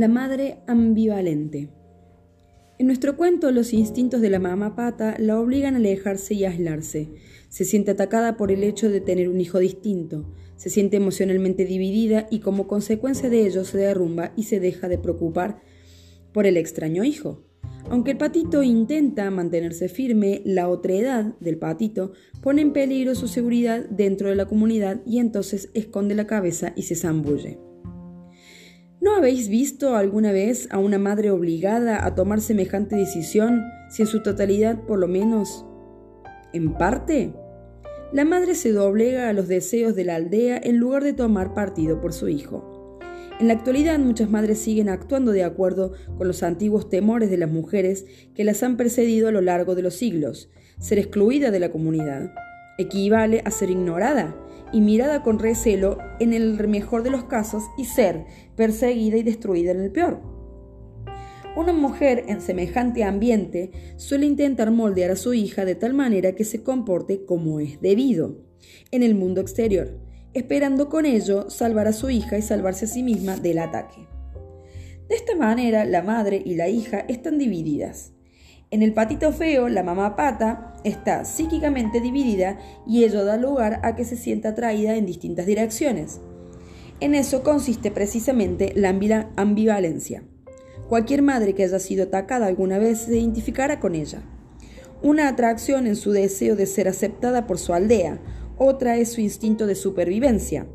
La 0.00 0.08
madre 0.08 0.60
ambivalente. 0.66 1.68
En 2.78 2.86
nuestro 2.86 3.18
cuento, 3.18 3.50
los 3.50 3.74
instintos 3.74 4.22
de 4.22 4.30
la 4.30 4.38
mamá 4.38 4.74
pata 4.74 5.14
la 5.18 5.38
obligan 5.38 5.74
a 5.74 5.76
alejarse 5.76 6.32
y 6.32 6.46
aislarse. 6.46 7.10
Se 7.50 7.66
siente 7.66 7.90
atacada 7.90 8.38
por 8.38 8.50
el 8.50 8.64
hecho 8.64 8.88
de 8.88 9.02
tener 9.02 9.28
un 9.28 9.42
hijo 9.42 9.58
distinto. 9.58 10.32
Se 10.56 10.70
siente 10.70 10.96
emocionalmente 10.96 11.66
dividida 11.66 12.28
y 12.30 12.38
como 12.38 12.66
consecuencia 12.66 13.28
de 13.28 13.46
ello 13.46 13.62
se 13.66 13.76
derrumba 13.76 14.32
y 14.38 14.44
se 14.44 14.58
deja 14.58 14.88
de 14.88 14.96
preocupar 14.96 15.60
por 16.32 16.46
el 16.46 16.56
extraño 16.56 17.04
hijo. 17.04 17.44
Aunque 17.90 18.12
el 18.12 18.16
patito 18.16 18.62
intenta 18.62 19.30
mantenerse 19.30 19.90
firme, 19.90 20.40
la 20.46 20.70
otredad 20.70 21.38
del 21.40 21.58
patito 21.58 22.12
pone 22.40 22.62
en 22.62 22.72
peligro 22.72 23.14
su 23.14 23.28
seguridad 23.28 23.84
dentro 23.90 24.30
de 24.30 24.36
la 24.36 24.46
comunidad 24.46 25.02
y 25.04 25.18
entonces 25.18 25.68
esconde 25.74 26.14
la 26.14 26.26
cabeza 26.26 26.72
y 26.74 26.84
se 26.84 26.94
zambulle. 26.94 27.69
¿No 29.02 29.14
habéis 29.14 29.48
visto 29.48 29.96
alguna 29.96 30.30
vez 30.30 30.68
a 30.70 30.78
una 30.78 30.98
madre 30.98 31.30
obligada 31.30 32.04
a 32.04 32.14
tomar 32.14 32.42
semejante 32.42 32.96
decisión, 32.96 33.64
si 33.88 34.02
en 34.02 34.08
su 34.08 34.22
totalidad 34.22 34.82
por 34.82 34.98
lo 34.98 35.08
menos 35.08 35.64
en 36.52 36.74
parte? 36.74 37.32
La 38.12 38.26
madre 38.26 38.54
se 38.54 38.72
doblega 38.72 39.30
a 39.30 39.32
los 39.32 39.48
deseos 39.48 39.96
de 39.96 40.04
la 40.04 40.16
aldea 40.16 40.60
en 40.62 40.76
lugar 40.76 41.02
de 41.02 41.14
tomar 41.14 41.54
partido 41.54 41.98
por 42.02 42.12
su 42.12 42.28
hijo. 42.28 42.98
En 43.40 43.48
la 43.48 43.54
actualidad 43.54 43.98
muchas 43.98 44.28
madres 44.28 44.58
siguen 44.58 44.90
actuando 44.90 45.32
de 45.32 45.44
acuerdo 45.44 45.94
con 46.18 46.28
los 46.28 46.42
antiguos 46.42 46.90
temores 46.90 47.30
de 47.30 47.38
las 47.38 47.50
mujeres 47.50 48.04
que 48.34 48.44
las 48.44 48.62
han 48.62 48.76
precedido 48.76 49.28
a 49.28 49.32
lo 49.32 49.40
largo 49.40 49.74
de 49.74 49.80
los 49.80 49.94
siglos. 49.94 50.50
Ser 50.78 50.98
excluida 50.98 51.50
de 51.50 51.60
la 51.60 51.70
comunidad 51.70 52.32
equivale 52.80 53.42
a 53.44 53.50
ser 53.50 53.70
ignorada 53.70 54.36
y 54.72 54.80
mirada 54.80 55.22
con 55.22 55.38
recelo 55.38 55.98
en 56.20 56.32
el 56.32 56.68
mejor 56.68 57.02
de 57.02 57.10
los 57.10 57.24
casos 57.24 57.64
y 57.76 57.84
ser 57.84 58.24
perseguida 58.56 59.16
y 59.16 59.22
destruida 59.22 59.72
en 59.72 59.80
el 59.80 59.90
peor. 59.90 60.20
Una 61.56 61.72
mujer 61.72 62.24
en 62.28 62.40
semejante 62.40 63.02
ambiente 63.02 63.72
suele 63.96 64.26
intentar 64.26 64.70
moldear 64.70 65.10
a 65.10 65.16
su 65.16 65.34
hija 65.34 65.64
de 65.64 65.74
tal 65.74 65.94
manera 65.94 66.32
que 66.32 66.44
se 66.44 66.62
comporte 66.62 67.24
como 67.24 67.58
es 67.58 67.80
debido 67.80 68.38
en 68.92 69.02
el 69.02 69.16
mundo 69.16 69.40
exterior, 69.40 69.98
esperando 70.32 70.88
con 70.88 71.06
ello 71.06 71.50
salvar 71.50 71.88
a 71.88 71.92
su 71.92 72.08
hija 72.08 72.38
y 72.38 72.42
salvarse 72.42 72.84
a 72.84 72.88
sí 72.88 73.02
misma 73.02 73.36
del 73.36 73.58
ataque. 73.58 74.06
De 75.08 75.16
esta 75.16 75.34
manera, 75.34 75.84
la 75.84 76.02
madre 76.02 76.40
y 76.44 76.54
la 76.54 76.68
hija 76.68 77.00
están 77.08 77.36
divididas. 77.36 78.12
En 78.72 78.84
el 78.84 78.94
patito 78.94 79.32
feo, 79.32 79.68
la 79.68 79.82
mamá 79.82 80.14
pata 80.14 80.74
está 80.84 81.24
psíquicamente 81.24 82.00
dividida 82.00 82.56
y 82.86 83.02
ello 83.02 83.24
da 83.24 83.36
lugar 83.36 83.80
a 83.82 83.96
que 83.96 84.04
se 84.04 84.16
sienta 84.16 84.50
atraída 84.50 84.94
en 84.94 85.06
distintas 85.06 85.46
direcciones. 85.46 86.20
En 87.00 87.16
eso 87.16 87.42
consiste 87.42 87.90
precisamente 87.90 88.72
la 88.76 88.96
ambivalencia. 89.34 90.22
Cualquier 90.88 91.22
madre 91.22 91.54
que 91.54 91.64
haya 91.64 91.80
sido 91.80 92.04
atacada 92.04 92.46
alguna 92.46 92.78
vez 92.78 93.00
se 93.00 93.18
identificará 93.18 93.80
con 93.80 93.96
ella. 93.96 94.22
Una 95.02 95.26
atracción 95.26 95.88
en 95.88 95.96
su 95.96 96.12
deseo 96.12 96.54
de 96.54 96.66
ser 96.66 96.86
aceptada 96.86 97.48
por 97.48 97.58
su 97.58 97.74
aldea, 97.74 98.20
otra 98.56 98.98
es 98.98 99.10
su 99.10 99.20
instinto 99.20 99.66
de 99.66 99.74
supervivencia. 99.74 100.68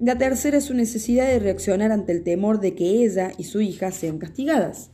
La 0.00 0.18
tercera 0.18 0.58
es 0.58 0.64
su 0.64 0.74
necesidad 0.74 1.28
de 1.28 1.38
reaccionar 1.38 1.92
ante 1.92 2.10
el 2.10 2.24
temor 2.24 2.58
de 2.58 2.74
que 2.74 3.04
ella 3.04 3.30
y 3.38 3.44
su 3.44 3.60
hija 3.60 3.92
sean 3.92 4.18
castigadas, 4.18 4.90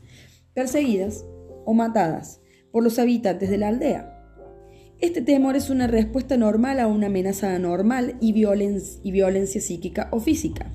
perseguidas 0.53 1.25
o 1.65 1.73
matadas 1.73 2.42
por 2.73 2.83
los 2.83 2.99
habitantes 2.99 3.51
de 3.51 3.59
la 3.59 3.69
aldea. 3.69 4.19
Este 5.01 5.21
temor 5.21 5.57
es 5.57 5.71
una 5.71 5.87
respuesta 5.87 6.37
normal 6.37 6.81
a 6.81 6.87
una 6.87 7.07
amenaza 7.07 7.55
anormal 7.55 8.17
y, 8.21 8.31
y 8.31 9.11
violencia 9.13 9.61
psíquica 9.61 10.09
o 10.11 10.21
física. 10.21 10.71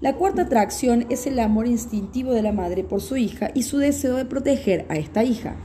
La 0.00 0.14
cuarta 0.14 0.42
atracción 0.42 1.06
es 1.10 1.26
el 1.26 1.40
amor 1.40 1.66
instintivo 1.66 2.32
de 2.32 2.42
la 2.42 2.52
madre 2.52 2.84
por 2.84 3.00
su 3.00 3.16
hija 3.16 3.50
y 3.52 3.64
su 3.64 3.78
deseo 3.78 4.16
de 4.16 4.26
proteger 4.26 4.86
a 4.88 4.96
esta 4.96 5.24
hija. 5.24 5.56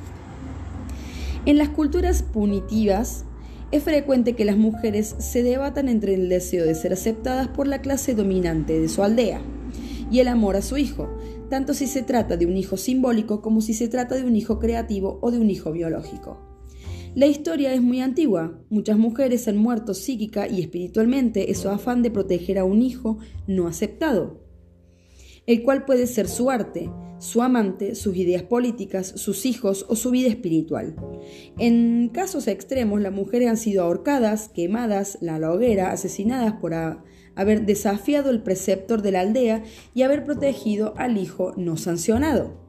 En 1.46 1.58
las 1.58 1.70
culturas 1.70 2.24
punitivas, 2.24 3.26
es 3.72 3.84
frecuente 3.84 4.34
que 4.34 4.46
las 4.46 4.56
mujeres 4.56 5.16
se 5.18 5.44
debatan 5.44 5.90
entre 5.90 6.14
el 6.14 6.30
deseo 6.30 6.66
de 6.66 6.76
ser 6.76 6.94
aceptadas 6.94 7.48
por 7.48 7.68
la 7.68 7.82
clase 7.82 8.16
dominante 8.16 8.80
de 8.80 8.88
su 8.88 9.04
aldea 9.04 9.42
y 10.12 10.20
el 10.20 10.28
amor 10.28 10.56
a 10.56 10.62
su 10.62 10.78
hijo, 10.78 11.10
tanto 11.50 11.74
si 11.74 11.88
se 11.88 12.04
trata 12.04 12.38
de 12.38 12.46
un 12.46 12.58
hijo 12.58 12.78
simbólico 12.78 13.42
como 13.42 13.62
si 13.62 13.74
se 13.74 13.88
trata 13.88 14.16
de 14.16 14.24
un 14.24 14.36
hijo 14.36 14.60
creativo 14.60 15.20
o 15.22 15.32
de 15.32 15.40
un 15.40 15.50
hijo 15.50 15.72
biológico. 15.72 16.40
La 17.16 17.28
historia 17.28 17.74
es 17.74 17.82
muy 17.82 18.02
antigua. 18.02 18.60
Muchas 18.72 18.98
mujeres 18.98 19.48
han 19.48 19.58
muerto 19.58 19.94
psíquica 19.94 20.48
y 20.48 20.62
espiritualmente 20.62 21.50
en 21.50 21.56
su 21.56 21.70
afán 21.70 22.02
de 22.02 22.10
proteger 22.10 22.58
a 22.58 22.66
un 22.66 22.82
hijo 22.82 23.20
no 23.46 23.68
aceptado, 23.68 24.42
el 25.46 25.62
cual 25.62 25.86
puede 25.86 26.08
ser 26.08 26.28
su 26.28 26.50
arte, 26.50 26.90
su 27.20 27.44
amante, 27.44 27.94
sus 27.94 28.18
ideas 28.18 28.42
políticas, 28.42 29.14
sus 29.16 29.46
hijos 29.46 29.86
o 29.90 29.96
su 29.96 30.10
vida 30.10 30.28
espiritual. 30.28 30.96
En 31.60 32.10
casos 32.10 32.48
extremos, 32.48 33.00
las 33.00 33.14
mujeres 33.14 33.48
han 33.48 33.58
sido 33.58 33.84
ahorcadas, 33.84 34.50
quemadas, 34.50 35.20
la 35.22 35.38
hoguera, 35.52 35.92
asesinadas 35.92 36.54
por 36.54 36.74
haber 37.36 37.66
desafiado 37.66 38.30
el 38.30 38.42
preceptor 38.42 39.02
de 39.02 39.12
la 39.12 39.22
aldea 39.22 39.64
y 39.94 40.02
haber 40.02 40.24
protegido 40.24 40.94
al 40.98 41.18
hijo 41.18 41.54
no 41.58 41.78
sancionado. 41.78 42.64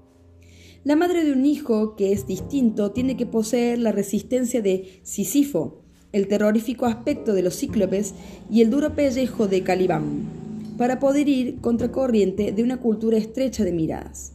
La 0.85 0.97
madre 0.97 1.25
de 1.25 1.33
un 1.33 1.47
hijo 1.47 1.97
que 1.97 2.13
es 2.13 2.27
distinto 2.27 2.93
tiene 2.93 3.17
que 3.17 3.25
poseer 3.25 3.79
la 3.79 3.91
resistencia 3.91 4.61
de 4.61 5.01
Sísifo, 5.03 5.81
el 6.13 6.29
terrorífico 6.29 6.85
aspecto 6.87 7.33
de 7.33 7.43
los 7.43 7.57
cíclopes 7.57 8.15
y 8.51 8.61
el 8.61 8.71
duro 8.71 8.95
pellejo 8.95 9.49
de 9.49 9.63
Calibán, 9.63 10.29
para 10.77 11.01
poder 11.01 11.29
ir 11.29 11.61
contracorriente 11.61 12.53
de 12.53 12.63
una 12.63 12.81
cultura 12.81 13.17
estrecha 13.17 13.65
de 13.65 13.73
miradas. 13.73 14.34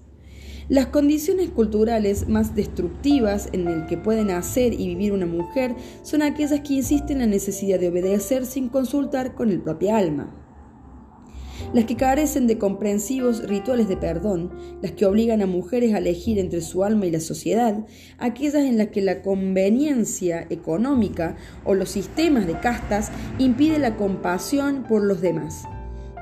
Las 0.70 0.86
condiciones 0.86 1.50
culturales 1.50 2.28
más 2.28 2.54
destructivas 2.54 3.50
en 3.54 3.68
el 3.68 3.88
que 3.88 3.98
pueden 3.98 4.28
nacer 4.28 4.74
y 4.74 4.86
vivir 4.90 5.14
una 5.14 5.26
mujer 5.26 5.74
son 6.04 6.22
aquellas 6.22 6.60
que 6.60 6.76
insisten 6.76 7.18
en 7.18 7.22
la 7.22 7.26
necesidad 7.26 7.80
de 7.80 7.90
obedecer 7.90 8.46
sin 8.46 8.70
consultar 8.70 9.34
con 9.34 9.50
el 9.50 9.62
propio 9.62 9.96
alma. 9.96 10.32
Las 11.74 11.86
que 11.86 11.96
carecen 11.96 12.46
de 12.46 12.60
comprensivos 12.60 13.48
rituales 13.48 13.90
de 13.90 13.98
perdón, 13.98 14.52
las 14.84 14.92
que 14.92 15.08
obligan 15.08 15.42
a 15.42 15.48
mujeres 15.48 15.96
a 15.96 15.98
elegir 15.98 16.38
entre 16.38 16.62
su 16.62 16.84
alma 16.84 17.08
y 17.08 17.12
la 17.12 17.20
sociedad, 17.20 17.88
aquellas 18.20 18.54
en 18.64 18.78
las 18.78 18.90
que 18.90 19.02
la 19.02 19.24
conveniencia 19.24 20.46
económica 20.52 21.36
o 21.66 21.74
los 21.74 21.90
sistemas 21.90 22.46
de 22.46 22.60
castas 22.60 23.10
impide 23.40 23.80
la 23.80 23.98
compasión 23.98 24.86
por 24.88 25.04
los 25.04 25.20
demás 25.20 25.66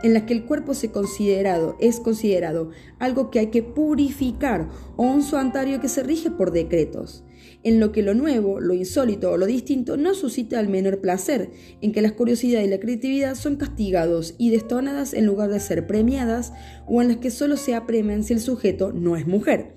en 0.04 0.14
las 0.14 0.24
que 0.24 0.34
el 0.34 0.46
cuerpo 0.46 0.74
se 0.74 0.92
considerado, 0.92 1.76
es 1.80 2.00
considerado 2.00 2.72
algo 3.00 3.32
que 3.32 3.40
hay 3.40 3.48
que 3.48 3.64
purificar 3.64 4.70
o 4.96 5.04
un 5.04 5.24
santuario 5.24 5.80
que 5.80 5.90
se 5.90 6.04
rige 6.04 6.32
por 6.32 6.52
decretos, 6.52 7.24
en 7.64 7.80
lo 7.80 7.92
que 7.92 8.02
lo 8.02 8.14
nuevo, 8.14 8.60
lo 8.60 8.74
insólito 8.74 9.32
o 9.32 9.38
lo 9.38 9.46
distinto 9.46 9.98
no 9.98 10.14
suscita 10.14 10.60
el 10.60 10.70
menor 10.70 11.02
placer, 11.02 11.52
en 11.82 11.92
que 11.92 12.02
la 12.02 12.16
curiosidad 12.16 12.62
y 12.62 12.68
la 12.68 12.80
creatividad 12.80 13.36
son 13.36 13.56
castigados 13.56 14.36
y 14.38 14.52
destonadas 14.52 15.14
en 15.14 15.26
lugar 15.26 15.50
de 15.50 15.60
ser 15.60 15.88
premiadas, 15.88 16.54
o 16.88 17.02
en 17.02 17.10
las 17.10 17.18
que 17.18 17.32
solo 17.32 17.58
se 17.58 17.76
apremian 17.76 18.24
si 18.24 18.34
el 18.34 18.40
sujeto 18.40 18.92
no 18.92 19.16
es 19.16 19.28
mujer 19.28 19.77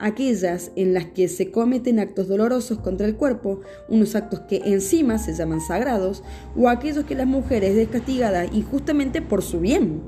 aquellas 0.00 0.72
en 0.74 0.94
las 0.94 1.06
que 1.06 1.28
se 1.28 1.50
cometen 1.50 2.00
actos 2.00 2.26
dolorosos 2.26 2.78
contra 2.78 3.06
el 3.06 3.16
cuerpo, 3.16 3.60
unos 3.88 4.16
actos 4.16 4.40
que 4.40 4.62
encima 4.64 5.18
se 5.18 5.34
llaman 5.34 5.60
sagrados, 5.60 6.24
o 6.56 6.68
aquellos 6.68 7.04
que 7.04 7.14
las 7.14 7.26
mujeres 7.26 7.76
es 7.76 7.88
castigada 7.88 8.46
injustamente 8.46 9.22
por 9.22 9.42
su 9.42 9.60
bien, 9.60 10.02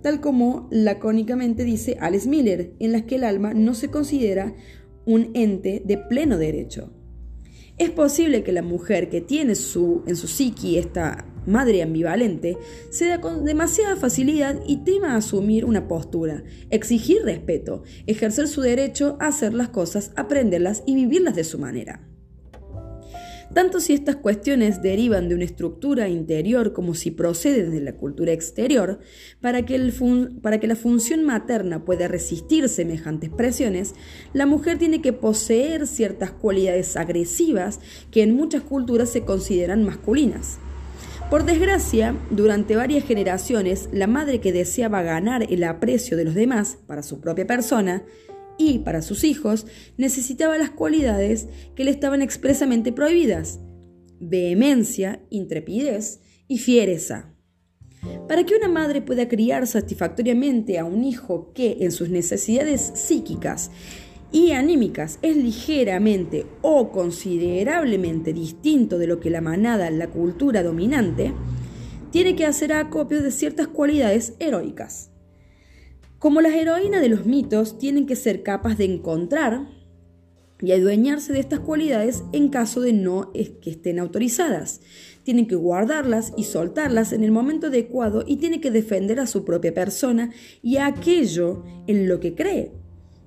tal 0.00 0.20
como 0.20 0.68
lacónicamente 0.70 1.64
dice 1.64 1.98
Alice 2.00 2.28
Miller, 2.28 2.74
en 2.78 2.92
las 2.92 3.02
que 3.02 3.16
el 3.16 3.24
alma 3.24 3.52
no 3.52 3.74
se 3.74 3.88
considera 3.88 4.54
un 5.04 5.30
ente 5.34 5.82
de 5.84 5.98
pleno 5.98 6.38
derecho. 6.38 6.92
Es 7.78 7.90
posible 7.90 8.44
que 8.44 8.52
la 8.52 8.62
mujer 8.62 9.08
que 9.10 9.20
tiene 9.20 9.56
su, 9.56 10.04
en 10.06 10.14
su 10.14 10.28
psiqui 10.28 10.78
esta 10.78 11.26
madre 11.46 11.82
ambivalente, 11.82 12.56
se 12.90 13.06
da 13.06 13.20
con 13.20 13.44
demasiada 13.44 13.96
facilidad 13.96 14.60
y 14.66 14.78
tema 14.84 15.16
asumir 15.16 15.64
una 15.64 15.88
postura, 15.88 16.42
exigir 16.70 17.22
respeto, 17.24 17.82
ejercer 18.06 18.48
su 18.48 18.60
derecho 18.60 19.16
a 19.20 19.28
hacer 19.28 19.54
las 19.54 19.68
cosas, 19.68 20.12
aprenderlas 20.16 20.82
y 20.86 20.94
vivirlas 20.94 21.34
de 21.34 21.44
su 21.44 21.58
manera 21.58 22.12
tanto 23.54 23.80
si 23.80 23.92
estas 23.92 24.16
cuestiones 24.16 24.82
derivan 24.82 25.28
de 25.28 25.34
una 25.34 25.44
estructura 25.44 26.08
interior 26.08 26.72
como 26.72 26.94
si 26.94 27.10
proceden 27.10 27.70
de 27.70 27.80
la 27.80 27.94
cultura 27.96 28.32
exterior, 28.32 29.00
para 29.40 29.64
que, 29.64 29.92
para 30.40 30.60
que, 30.60 30.66
la 30.66 30.76
función 30.76 31.24
materna 31.24 31.84
pueda 31.84 32.08
resistir 32.08 32.68
semejantes 32.68 33.30
presiones, 33.30 33.94
la 34.32 34.46
mujer 34.46 34.78
tiene 34.78 35.02
que 35.02 35.12
poseer 35.12 35.86
ciertas 35.86 36.30
cualidades 36.30 36.96
agresivas 36.96 37.80
que 38.10 38.22
en 38.22 38.34
muchas 38.34 38.62
culturas 38.62 39.10
se 39.10 39.22
consideran 39.22 39.84
masculinas. 39.84 40.58
Por 41.30 41.44
desgracia, 41.44 42.14
durante 42.30 42.76
varias 42.76 43.04
generaciones, 43.04 43.88
la 43.92 44.06
madre 44.06 44.40
que 44.40 44.52
deseaba 44.52 45.02
ganar 45.02 45.46
el 45.50 45.64
aprecio 45.64 46.16
de 46.16 46.24
los 46.24 46.34
demás 46.34 46.78
para 46.86 47.02
su 47.02 47.20
propia 47.20 47.46
persona, 47.46 48.04
y 48.58 48.80
para 48.80 49.02
sus 49.02 49.24
hijos 49.24 49.66
necesitaba 49.96 50.58
las 50.58 50.70
cualidades 50.70 51.48
que 51.74 51.84
le 51.84 51.90
estaban 51.90 52.22
expresamente 52.22 52.92
prohibidas, 52.92 53.60
vehemencia, 54.20 55.20
intrepidez 55.30 56.20
y 56.48 56.58
fiereza. 56.58 57.34
Para 58.28 58.44
que 58.44 58.54
una 58.54 58.68
madre 58.68 59.00
pueda 59.00 59.28
criar 59.28 59.66
satisfactoriamente 59.66 60.78
a 60.78 60.84
un 60.84 61.04
hijo 61.04 61.52
que 61.54 61.78
en 61.80 61.92
sus 61.92 62.08
necesidades 62.08 62.80
psíquicas 62.94 63.70
y 64.32 64.52
anímicas 64.52 65.18
es 65.22 65.36
ligeramente 65.36 66.46
o 66.62 66.90
considerablemente 66.90 68.32
distinto 68.32 68.98
de 68.98 69.06
lo 69.06 69.20
que 69.20 69.30
la 69.30 69.42
manada, 69.42 69.90
la 69.90 70.08
cultura 70.08 70.62
dominante, 70.62 71.32
tiene 72.10 72.34
que 72.34 72.46
hacer 72.46 72.72
acopio 72.72 73.22
de 73.22 73.30
ciertas 73.30 73.68
cualidades 73.68 74.34
heroicas. 74.38 75.10
Como 76.18 76.40
las 76.40 76.54
heroínas 76.54 77.02
de 77.02 77.08
los 77.08 77.26
mitos 77.26 77.78
tienen 77.78 78.06
que 78.06 78.16
ser 78.16 78.42
capaces 78.42 78.78
de 78.78 78.84
encontrar 78.84 79.68
y 80.62 80.70
adueñarse 80.72 81.32
de 81.32 81.40
estas 81.40 81.60
cualidades 81.60 82.22
en 82.32 82.48
caso 82.48 82.80
de 82.80 82.92
no 82.92 83.32
que 83.32 83.70
estén 83.70 83.98
autorizadas. 83.98 84.80
Tienen 85.24 85.48
que 85.48 85.56
guardarlas 85.56 86.32
y 86.36 86.44
soltarlas 86.44 87.12
en 87.12 87.24
el 87.24 87.32
momento 87.32 87.66
adecuado 87.66 88.22
y 88.26 88.36
tiene 88.36 88.60
que 88.60 88.70
defender 88.70 89.18
a 89.18 89.26
su 89.26 89.44
propia 89.44 89.74
persona 89.74 90.30
y 90.62 90.76
a 90.76 90.86
aquello 90.86 91.64
en 91.88 92.08
lo 92.08 92.20
que 92.20 92.34
cree. 92.34 92.81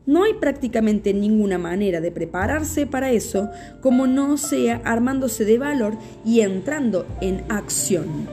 No 0.06 0.24
hay 0.24 0.36
prácticamente 0.36 1.14
ninguna 1.14 1.58
manera 1.58 2.02
de 2.02 2.12
prepararse 2.12 2.86
para 2.86 3.12
eso 3.12 3.50
como 3.82 4.08
no 4.08 4.38
sea 4.38 4.82
armándose 4.84 5.46
de 5.46 5.58
valor 5.58 5.98
y 6.24 6.42
entrando 6.42 7.08
en 7.22 7.44
acción. 7.50 8.28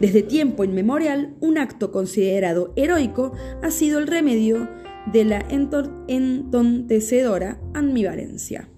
Desde 0.00 0.22
tiempo 0.22 0.64
inmemorial, 0.64 1.34
un 1.40 1.56
acto 1.56 1.90
considerado 1.90 2.74
heroico 2.76 3.32
ha 3.62 3.70
sido 3.70 3.98
el 3.98 4.06
remedio 4.06 4.68
de 5.12 5.24
la 5.24 5.38
entontecedora 5.48 7.58
ambivalencia. 7.72 8.68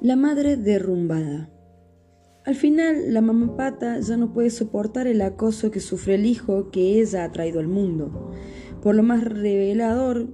La 0.00 0.14
madre 0.14 0.56
derrumbada. 0.56 1.55
Al 2.46 2.54
final, 2.54 3.12
la 3.12 3.20
mamá 3.22 3.56
pata 3.56 3.98
ya 3.98 4.16
no 4.16 4.32
puede 4.32 4.50
soportar 4.50 5.08
el 5.08 5.20
acoso 5.20 5.72
que 5.72 5.80
sufre 5.80 6.14
el 6.14 6.26
hijo 6.26 6.70
que 6.70 7.00
ella 7.00 7.24
ha 7.24 7.32
traído 7.32 7.58
al 7.58 7.66
mundo. 7.66 8.30
Por 8.80 8.94
lo 8.94 9.02
más 9.02 9.24
revelador 9.24 10.28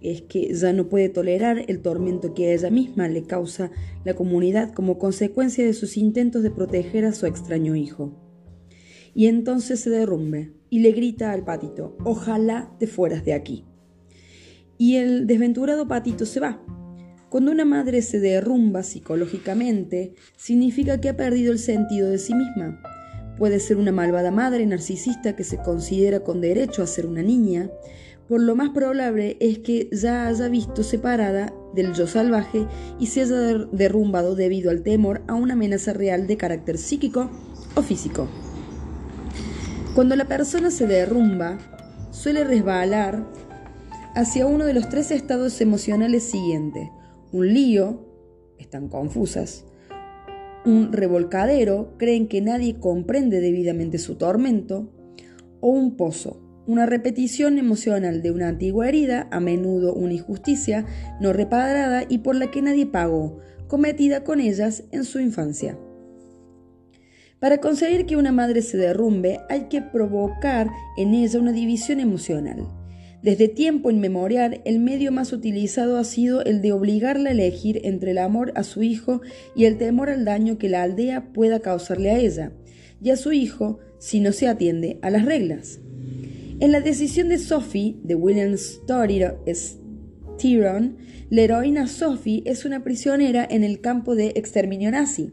es 0.00 0.22
que 0.22 0.52
ya 0.52 0.72
no 0.72 0.88
puede 0.88 1.08
tolerar 1.08 1.64
el 1.68 1.80
tormento 1.80 2.34
que 2.34 2.48
a 2.48 2.54
ella 2.54 2.68
misma 2.68 3.06
le 3.06 3.22
causa 3.22 3.70
la 4.04 4.14
comunidad 4.14 4.72
como 4.72 4.98
consecuencia 4.98 5.64
de 5.64 5.72
sus 5.72 5.96
intentos 5.96 6.42
de 6.42 6.50
proteger 6.50 7.04
a 7.04 7.12
su 7.12 7.26
extraño 7.26 7.76
hijo. 7.76 8.18
Y 9.14 9.26
entonces 9.26 9.78
se 9.78 9.90
derrumbe 9.90 10.54
y 10.68 10.80
le 10.80 10.90
grita 10.90 11.30
al 11.30 11.44
patito, 11.44 11.96
ojalá 12.04 12.74
te 12.80 12.88
fueras 12.88 13.24
de 13.24 13.34
aquí. 13.34 13.66
Y 14.78 14.96
el 14.96 15.28
desventurado 15.28 15.86
patito 15.86 16.26
se 16.26 16.40
va. 16.40 16.60
Cuando 17.32 17.50
una 17.50 17.64
madre 17.64 18.02
se 18.02 18.20
derrumba 18.20 18.82
psicológicamente, 18.82 20.12
significa 20.36 21.00
que 21.00 21.08
ha 21.08 21.16
perdido 21.16 21.50
el 21.50 21.58
sentido 21.58 22.10
de 22.10 22.18
sí 22.18 22.34
misma. 22.34 22.78
Puede 23.38 23.58
ser 23.58 23.78
una 23.78 23.90
malvada 23.90 24.30
madre 24.30 24.66
narcisista 24.66 25.34
que 25.34 25.42
se 25.42 25.56
considera 25.56 26.20
con 26.20 26.42
derecho 26.42 26.82
a 26.82 26.86
ser 26.86 27.06
una 27.06 27.22
niña, 27.22 27.70
por 28.28 28.42
lo 28.42 28.54
más 28.54 28.68
probable 28.68 29.38
es 29.40 29.60
que 29.60 29.88
ya 29.92 30.26
haya 30.26 30.48
visto 30.48 30.82
separada 30.82 31.54
del 31.74 31.94
yo 31.94 32.06
salvaje 32.06 32.66
y 33.00 33.06
se 33.06 33.22
haya 33.22 33.64
derrumbado 33.72 34.34
debido 34.34 34.70
al 34.70 34.82
temor 34.82 35.22
a 35.26 35.32
una 35.32 35.54
amenaza 35.54 35.94
real 35.94 36.26
de 36.26 36.36
carácter 36.36 36.76
psíquico 36.76 37.30
o 37.74 37.80
físico. 37.80 38.28
Cuando 39.94 40.16
la 40.16 40.28
persona 40.28 40.70
se 40.70 40.86
derrumba, 40.86 41.56
suele 42.10 42.44
resbalar 42.44 43.26
hacia 44.14 44.44
uno 44.44 44.66
de 44.66 44.74
los 44.74 44.90
tres 44.90 45.10
estados 45.10 45.62
emocionales 45.62 46.24
siguientes. 46.24 46.90
Un 47.32 47.54
lío, 47.54 48.06
están 48.58 48.88
confusas. 48.88 49.64
Un 50.66 50.92
revolcadero, 50.92 51.94
creen 51.96 52.28
que 52.28 52.42
nadie 52.42 52.78
comprende 52.78 53.40
debidamente 53.40 53.96
su 53.96 54.16
tormento. 54.16 54.92
O 55.60 55.70
un 55.70 55.96
pozo, 55.96 56.42
una 56.66 56.84
repetición 56.84 57.56
emocional 57.56 58.20
de 58.20 58.32
una 58.32 58.48
antigua 58.48 58.86
herida, 58.86 59.28
a 59.30 59.40
menudo 59.40 59.94
una 59.94 60.12
injusticia 60.12 60.84
no 61.22 61.32
reparada 61.32 62.04
y 62.06 62.18
por 62.18 62.36
la 62.36 62.50
que 62.50 62.60
nadie 62.60 62.84
pagó, 62.84 63.38
cometida 63.66 64.24
con 64.24 64.38
ellas 64.38 64.84
en 64.92 65.04
su 65.04 65.18
infancia. 65.18 65.78
Para 67.38 67.62
conseguir 67.62 68.04
que 68.04 68.16
una 68.16 68.30
madre 68.30 68.60
se 68.60 68.76
derrumbe 68.76 69.40
hay 69.48 69.68
que 69.68 69.80
provocar 69.80 70.68
en 70.98 71.14
ella 71.14 71.40
una 71.40 71.52
división 71.52 71.98
emocional. 71.98 72.68
Desde 73.22 73.46
tiempo 73.46 73.90
inmemorial, 73.92 74.60
el 74.64 74.80
medio 74.80 75.12
más 75.12 75.32
utilizado 75.32 75.96
ha 75.96 76.02
sido 76.02 76.42
el 76.44 76.60
de 76.60 76.72
obligarla 76.72 77.28
a 77.30 77.32
elegir 77.32 77.80
entre 77.84 78.10
el 78.10 78.18
amor 78.18 78.52
a 78.56 78.64
su 78.64 78.82
hijo 78.82 79.22
y 79.54 79.66
el 79.66 79.78
temor 79.78 80.10
al 80.10 80.24
daño 80.24 80.58
que 80.58 80.68
la 80.68 80.82
aldea 80.82 81.32
pueda 81.32 81.60
causarle 81.60 82.10
a 82.10 82.18
ella, 82.18 82.52
y 83.00 83.10
a 83.10 83.16
su 83.16 83.32
hijo 83.32 83.78
si 83.98 84.18
no 84.18 84.32
se 84.32 84.48
atiende 84.48 84.98
a 85.02 85.10
las 85.10 85.24
reglas. 85.24 85.78
En 86.58 86.72
la 86.72 86.80
decisión 86.80 87.28
de 87.28 87.38
Sophie, 87.38 87.96
de 88.02 88.16
William 88.16 88.56
Styron, 88.56 89.36
la 91.30 91.42
heroína 91.42 91.86
Sophie 91.86 92.42
es 92.44 92.64
una 92.64 92.82
prisionera 92.82 93.46
en 93.48 93.62
el 93.62 93.80
campo 93.80 94.16
de 94.16 94.32
exterminio 94.34 94.90
nazi 94.90 95.32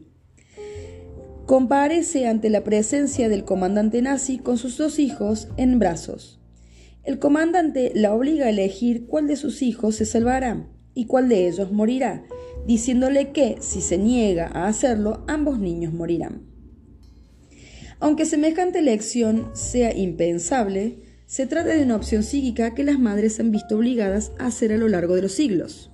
comparece 1.49 2.27
ante 2.27 2.51
la 2.51 2.63
presencia 2.63 3.27
del 3.27 3.43
comandante 3.43 4.03
nazi 4.03 4.37
con 4.37 4.59
sus 4.59 4.77
dos 4.77 4.99
hijos 4.99 5.47
en 5.57 5.79
brazos. 5.79 6.38
El 7.03 7.19
comandante 7.19 7.91
la 7.95 8.13
obliga 8.13 8.45
a 8.45 8.49
elegir 8.49 9.05
cuál 9.07 9.27
de 9.27 9.35
sus 9.35 9.61
hijos 9.61 9.95
se 9.95 10.05
salvará 10.05 10.67
y 10.93 11.05
cuál 11.05 11.29
de 11.29 11.47
ellos 11.47 11.71
morirá, 11.71 12.23
diciéndole 12.67 13.31
que, 13.31 13.57
si 13.61 13.81
se 13.81 13.97
niega 13.97 14.47
a 14.53 14.67
hacerlo, 14.67 15.23
ambos 15.27 15.59
niños 15.59 15.93
morirán. 15.93 16.43
Aunque 17.99 18.25
semejante 18.25 18.79
elección 18.79 19.49
sea 19.53 19.95
impensable, 19.95 21.03
se 21.25 21.45
trata 21.45 21.69
de 21.69 21.83
una 21.83 21.95
opción 21.95 22.23
psíquica 22.23 22.73
que 22.73 22.83
las 22.83 22.99
madres 22.99 23.39
han 23.39 23.51
visto 23.51 23.77
obligadas 23.77 24.31
a 24.39 24.47
hacer 24.47 24.71
a 24.71 24.77
lo 24.77 24.87
largo 24.87 25.15
de 25.15 25.21
los 25.21 25.33
siglos. 25.33 25.91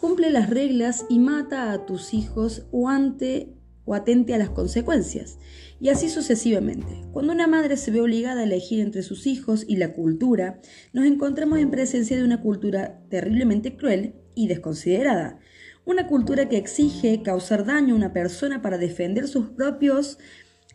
Cumple 0.00 0.30
las 0.30 0.48
reglas 0.48 1.04
y 1.08 1.18
mata 1.18 1.72
a 1.72 1.86
tus 1.86 2.14
hijos 2.14 2.66
o 2.70 2.88
ante 2.88 3.57
o 3.88 3.94
atente 3.94 4.34
a 4.34 4.38
las 4.38 4.50
consecuencias, 4.50 5.38
y 5.80 5.88
así 5.88 6.10
sucesivamente. 6.10 7.06
Cuando 7.10 7.32
una 7.32 7.46
madre 7.46 7.78
se 7.78 7.90
ve 7.90 8.02
obligada 8.02 8.42
a 8.42 8.44
elegir 8.44 8.80
entre 8.80 9.02
sus 9.02 9.26
hijos 9.26 9.64
y 9.66 9.76
la 9.76 9.94
cultura, 9.94 10.60
nos 10.92 11.06
encontramos 11.06 11.58
en 11.58 11.70
presencia 11.70 12.16
de 12.16 12.22
una 12.22 12.42
cultura 12.42 13.00
terriblemente 13.08 13.76
cruel 13.76 14.14
y 14.34 14.46
desconsiderada, 14.46 15.40
una 15.86 16.06
cultura 16.06 16.50
que 16.50 16.58
exige 16.58 17.22
causar 17.22 17.64
daño 17.64 17.94
a 17.94 17.96
una 17.96 18.12
persona 18.12 18.60
para 18.60 18.76
defender 18.76 19.26
sus 19.26 19.48
propios 19.48 20.18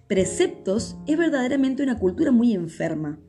preceptos 0.08 0.98
es 1.06 1.20
verdaderamente 1.20 1.84
una 1.84 2.00
cultura 2.00 2.32
muy 2.32 2.56
enferma. 2.56 3.20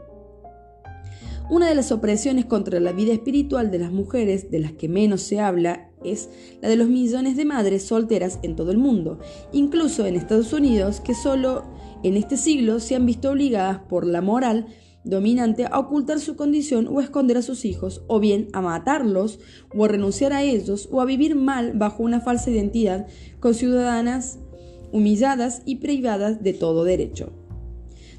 Una 1.51 1.69
de 1.69 1.75
las 1.75 1.93
opresiones 1.93 2.47
contra 2.47 2.81
la 2.81 2.93
vida 2.93 3.13
espiritual 3.13 3.71
de 3.71 3.79
las 3.79 3.93
mujeres, 3.93 4.51
de 4.51 4.61
las 4.61 4.73
que 4.73 4.89
menos 4.89 5.21
se 5.21 5.41
habla, 5.41 5.91
es 6.05 6.29
la 6.63 6.69
de 6.69 6.77
los 6.77 6.89
millones 6.89 7.37
de 7.37 7.45
madres 7.45 7.85
solteras 7.85 8.39
en 8.43 8.57
todo 8.57 8.71
el 8.71 8.79
mundo, 8.79 9.19
incluso 9.53 10.07
en 10.07 10.17
Estados 10.17 10.53
Unidos, 10.53 11.01
que 11.01 11.15
solo 11.15 11.65
en 12.03 12.17
este 12.17 12.37
siglo 12.37 12.81
se 12.81 12.95
han 12.95 13.07
visto 13.07 13.31
obligadas 13.31 13.81
por 13.89 14.07
la 14.07 14.21
moral 14.21 14.67
dominante 15.05 15.67
a 15.71 15.79
ocultar 15.79 16.19
su 16.19 16.35
condición 16.35 16.89
o 16.89 16.99
a 16.99 17.05
esconder 17.05 17.37
a 17.37 17.43
sus 17.43 17.65
hijos, 17.65 18.03
o 18.07 18.21
bien 18.21 18.49
a 18.53 18.61
matarlos, 18.61 19.39
o 19.75 19.85
a 19.85 19.89
renunciar 19.89 20.33
a 20.33 20.43
ellos, 20.43 20.89
o 20.91 21.01
a 21.01 21.05
vivir 21.05 21.37
mal 21.37 21.73
bajo 21.75 22.03
una 22.03 22.21
falsa 22.21 22.51
identidad 22.51 23.07
con 23.41 23.55
ciudadanas 23.55 24.39
humilladas 24.93 25.63
y 25.67 25.77
privadas 25.77 26.43
de 26.43 26.55
todo 26.55 26.85
derecho. 26.85 27.33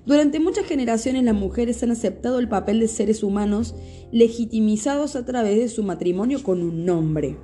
Durante 0.05 0.39
muchas 0.39 0.65
generaciones 0.65 1.23
las 1.23 1.33
mujeres 1.33 1.81
han 1.81 1.89
aceptado 1.89 2.37
el 2.37 2.47
papel 2.47 2.79
de 2.79 2.87
seres 2.87 3.23
humanos 3.23 3.73
legitimizados 4.11 5.15
a 5.15 5.25
través 5.25 5.57
de 5.57 5.67
su 5.67 5.81
matrimonio 5.81 6.43
con 6.43 6.61
un 6.61 6.85
nombre. 6.85 7.37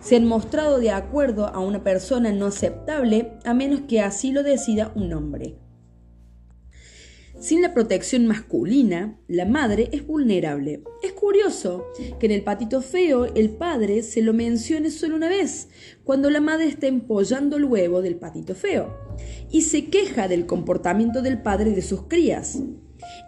Se 0.00 0.16
han 0.16 0.24
mostrado 0.24 0.78
de 0.78 0.90
acuerdo 0.90 1.46
a 1.46 1.58
una 1.58 1.82
persona 1.82 2.32
no 2.32 2.46
aceptable 2.46 3.32
a 3.44 3.54
menos 3.54 3.82
que 3.88 4.00
así 4.00 4.32
lo 4.32 4.42
decida 4.42 4.92
un 4.94 5.12
hombre. 5.12 5.56
Sin 7.40 7.62
la 7.62 7.72
protección 7.72 8.26
masculina, 8.26 9.16
la 9.28 9.44
madre 9.44 9.90
es 9.92 10.04
vulnerable. 10.04 10.82
Es 11.04 11.12
curioso 11.12 11.86
que 12.18 12.26
en 12.26 12.32
el 12.32 12.42
patito 12.42 12.82
feo 12.82 13.26
el 13.26 13.50
padre 13.50 14.02
se 14.02 14.22
lo 14.22 14.32
mencione 14.32 14.90
solo 14.90 15.14
una 15.14 15.28
vez, 15.28 15.68
cuando 16.02 16.30
la 16.30 16.40
madre 16.40 16.66
está 16.66 16.88
empollando 16.88 17.56
el 17.56 17.64
huevo 17.64 18.02
del 18.02 18.16
patito 18.16 18.56
feo, 18.56 18.92
y 19.52 19.62
se 19.62 19.86
queja 19.86 20.26
del 20.26 20.46
comportamiento 20.46 21.22
del 21.22 21.40
padre 21.40 21.70
de 21.70 21.82
sus 21.82 22.02
crías. 22.08 22.58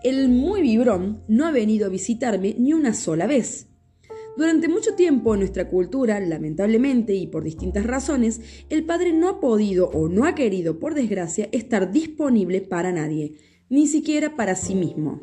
El 0.03 0.29
muy 0.29 0.61
vibrón 0.61 1.23
no 1.29 1.47
ha 1.47 1.53
venido 1.53 1.87
a 1.87 1.91
visitarme 1.91 2.57
ni 2.59 2.73
una 2.73 2.95
sola 2.95 3.29
vez. 3.29 3.70
Durante 4.41 4.69
mucho 4.69 4.95
tiempo 4.95 5.35
en 5.35 5.41
nuestra 5.41 5.69
cultura, 5.69 6.19
lamentablemente 6.19 7.13
y 7.13 7.27
por 7.27 7.45
distintas 7.45 7.85
razones, 7.85 8.41
el 8.71 8.87
padre 8.87 9.13
no 9.13 9.29
ha 9.29 9.39
podido 9.39 9.91
o 9.91 10.09
no 10.09 10.25
ha 10.25 10.35
querido, 10.35 10.79
por 10.79 10.95
desgracia, 10.95 11.51
estar 11.53 11.93
disponible 11.93 12.63
para 12.63 12.91
nadie 12.91 13.35
ni 13.69 13.87
siquiera 13.87 14.37
para 14.37 14.55
sí 14.55 14.75
mismo. 14.75 15.21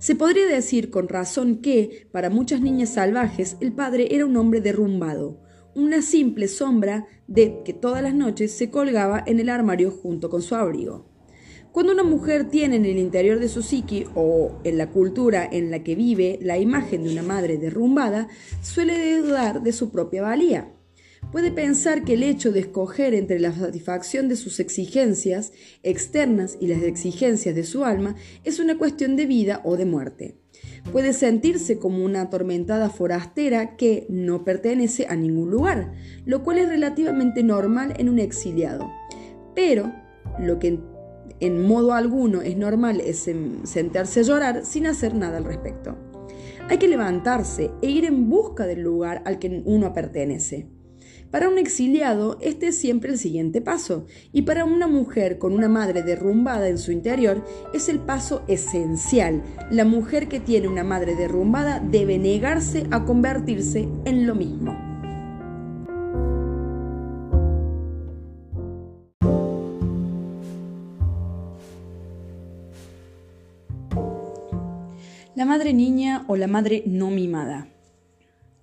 Se 0.00 0.16
podría 0.16 0.48
decir 0.48 0.90
con 0.90 1.08
razón 1.08 1.58
que, 1.58 2.08
para 2.10 2.28
muchas 2.28 2.60
niñas 2.60 2.94
salvajes, 2.94 3.56
el 3.60 3.72
padre 3.72 4.16
era 4.16 4.26
un 4.26 4.36
hombre 4.36 4.60
derrumbado, 4.60 5.40
una 5.76 6.02
simple 6.02 6.48
sombra 6.48 7.06
de 7.28 7.62
que 7.64 7.72
todas 7.72 8.02
las 8.02 8.16
noches 8.16 8.50
se 8.50 8.72
colgaba 8.72 9.22
en 9.24 9.38
el 9.38 9.48
armario 9.48 9.92
junto 9.92 10.28
con 10.28 10.42
su 10.42 10.56
abrigo. 10.56 11.09
Cuando 11.72 11.92
una 11.92 12.02
mujer 12.02 12.48
tiene 12.48 12.76
en 12.76 12.84
el 12.84 12.98
interior 12.98 13.38
de 13.38 13.48
su 13.48 13.62
psique 13.62 14.08
o 14.14 14.58
en 14.64 14.76
la 14.76 14.90
cultura 14.90 15.48
en 15.50 15.70
la 15.70 15.82
que 15.82 15.94
vive 15.94 16.38
la 16.42 16.58
imagen 16.58 17.04
de 17.04 17.12
una 17.12 17.22
madre 17.22 17.58
derrumbada, 17.58 18.28
suele 18.62 19.18
dudar 19.18 19.62
de 19.62 19.72
su 19.72 19.90
propia 19.90 20.22
valía 20.22 20.72
puede 21.32 21.52
pensar 21.52 22.04
que 22.04 22.14
el 22.14 22.22
hecho 22.22 22.52
de 22.52 22.60
escoger 22.60 23.14
entre 23.14 23.38
la 23.38 23.52
satisfacción 23.52 24.28
de 24.28 24.36
sus 24.36 24.60
exigencias 24.60 25.52
externas 25.82 26.56
y 26.60 26.66
las 26.66 26.82
exigencias 26.82 27.54
de 27.54 27.64
su 27.64 27.84
alma 27.84 28.16
es 28.44 28.58
una 28.58 28.78
cuestión 28.78 29.16
de 29.16 29.26
vida 29.26 29.60
o 29.64 29.76
de 29.76 29.84
muerte. 29.84 30.36
Puede 30.92 31.12
sentirse 31.12 31.78
como 31.78 32.04
una 32.04 32.22
atormentada 32.22 32.90
forastera 32.90 33.76
que 33.76 34.06
no 34.08 34.44
pertenece 34.44 35.06
a 35.08 35.16
ningún 35.16 35.50
lugar, 35.50 35.92
lo 36.24 36.42
cual 36.42 36.58
es 36.58 36.68
relativamente 36.68 37.42
normal 37.42 37.94
en 37.98 38.08
un 38.08 38.18
exiliado. 38.18 38.90
Pero 39.54 39.92
lo 40.38 40.58
que 40.58 40.80
en 41.40 41.66
modo 41.66 41.92
alguno 41.92 42.42
es 42.42 42.56
normal 42.56 43.02
sentarse 43.64 44.20
a 44.20 44.22
llorar 44.22 44.64
sin 44.64 44.86
hacer 44.86 45.14
nada 45.14 45.38
al 45.38 45.44
respecto. 45.44 45.96
Hay 46.68 46.78
que 46.78 46.88
levantarse 46.88 47.70
e 47.82 47.90
ir 47.90 48.04
en 48.04 48.28
busca 48.28 48.66
del 48.66 48.82
lugar 48.82 49.22
al 49.24 49.38
que 49.38 49.62
uno 49.64 49.92
pertenece. 49.92 50.68
Para 51.30 51.48
un 51.48 51.58
exiliado, 51.58 52.38
este 52.40 52.68
es 52.68 52.78
siempre 52.78 53.10
el 53.10 53.18
siguiente 53.18 53.60
paso, 53.60 54.06
y 54.32 54.42
para 54.42 54.64
una 54.64 54.88
mujer 54.88 55.38
con 55.38 55.52
una 55.52 55.68
madre 55.68 56.02
derrumbada 56.02 56.68
en 56.68 56.78
su 56.78 56.90
interior, 56.90 57.44
es 57.72 57.88
el 57.88 58.00
paso 58.00 58.42
esencial. 58.48 59.42
La 59.70 59.84
mujer 59.84 60.28
que 60.28 60.40
tiene 60.40 60.66
una 60.66 60.82
madre 60.82 61.14
derrumbada 61.14 61.78
debe 61.78 62.18
negarse 62.18 62.86
a 62.90 63.04
convertirse 63.04 63.88
en 64.04 64.26
lo 64.26 64.34
mismo. 64.34 64.89
La 75.40 75.46
madre 75.46 75.72
niña 75.72 76.26
o 76.28 76.36
la 76.36 76.46
madre 76.46 76.82
no 76.84 77.10
mimada. 77.10 77.72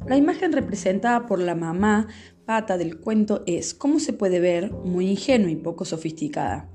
La 0.05 0.15
imagen 0.15 0.53
representada 0.53 1.25
por 1.25 1.39
la 1.39 1.55
mamá 1.55 2.07
pata 2.45 2.77
del 2.77 2.99
cuento 2.99 3.41
es, 3.47 3.73
como 3.73 3.99
se 3.99 4.13
puede 4.13 4.39
ver, 4.39 4.71
muy 4.71 5.09
ingenua 5.09 5.49
y 5.49 5.55
poco 5.55 5.85
sofisticada. 5.85 6.69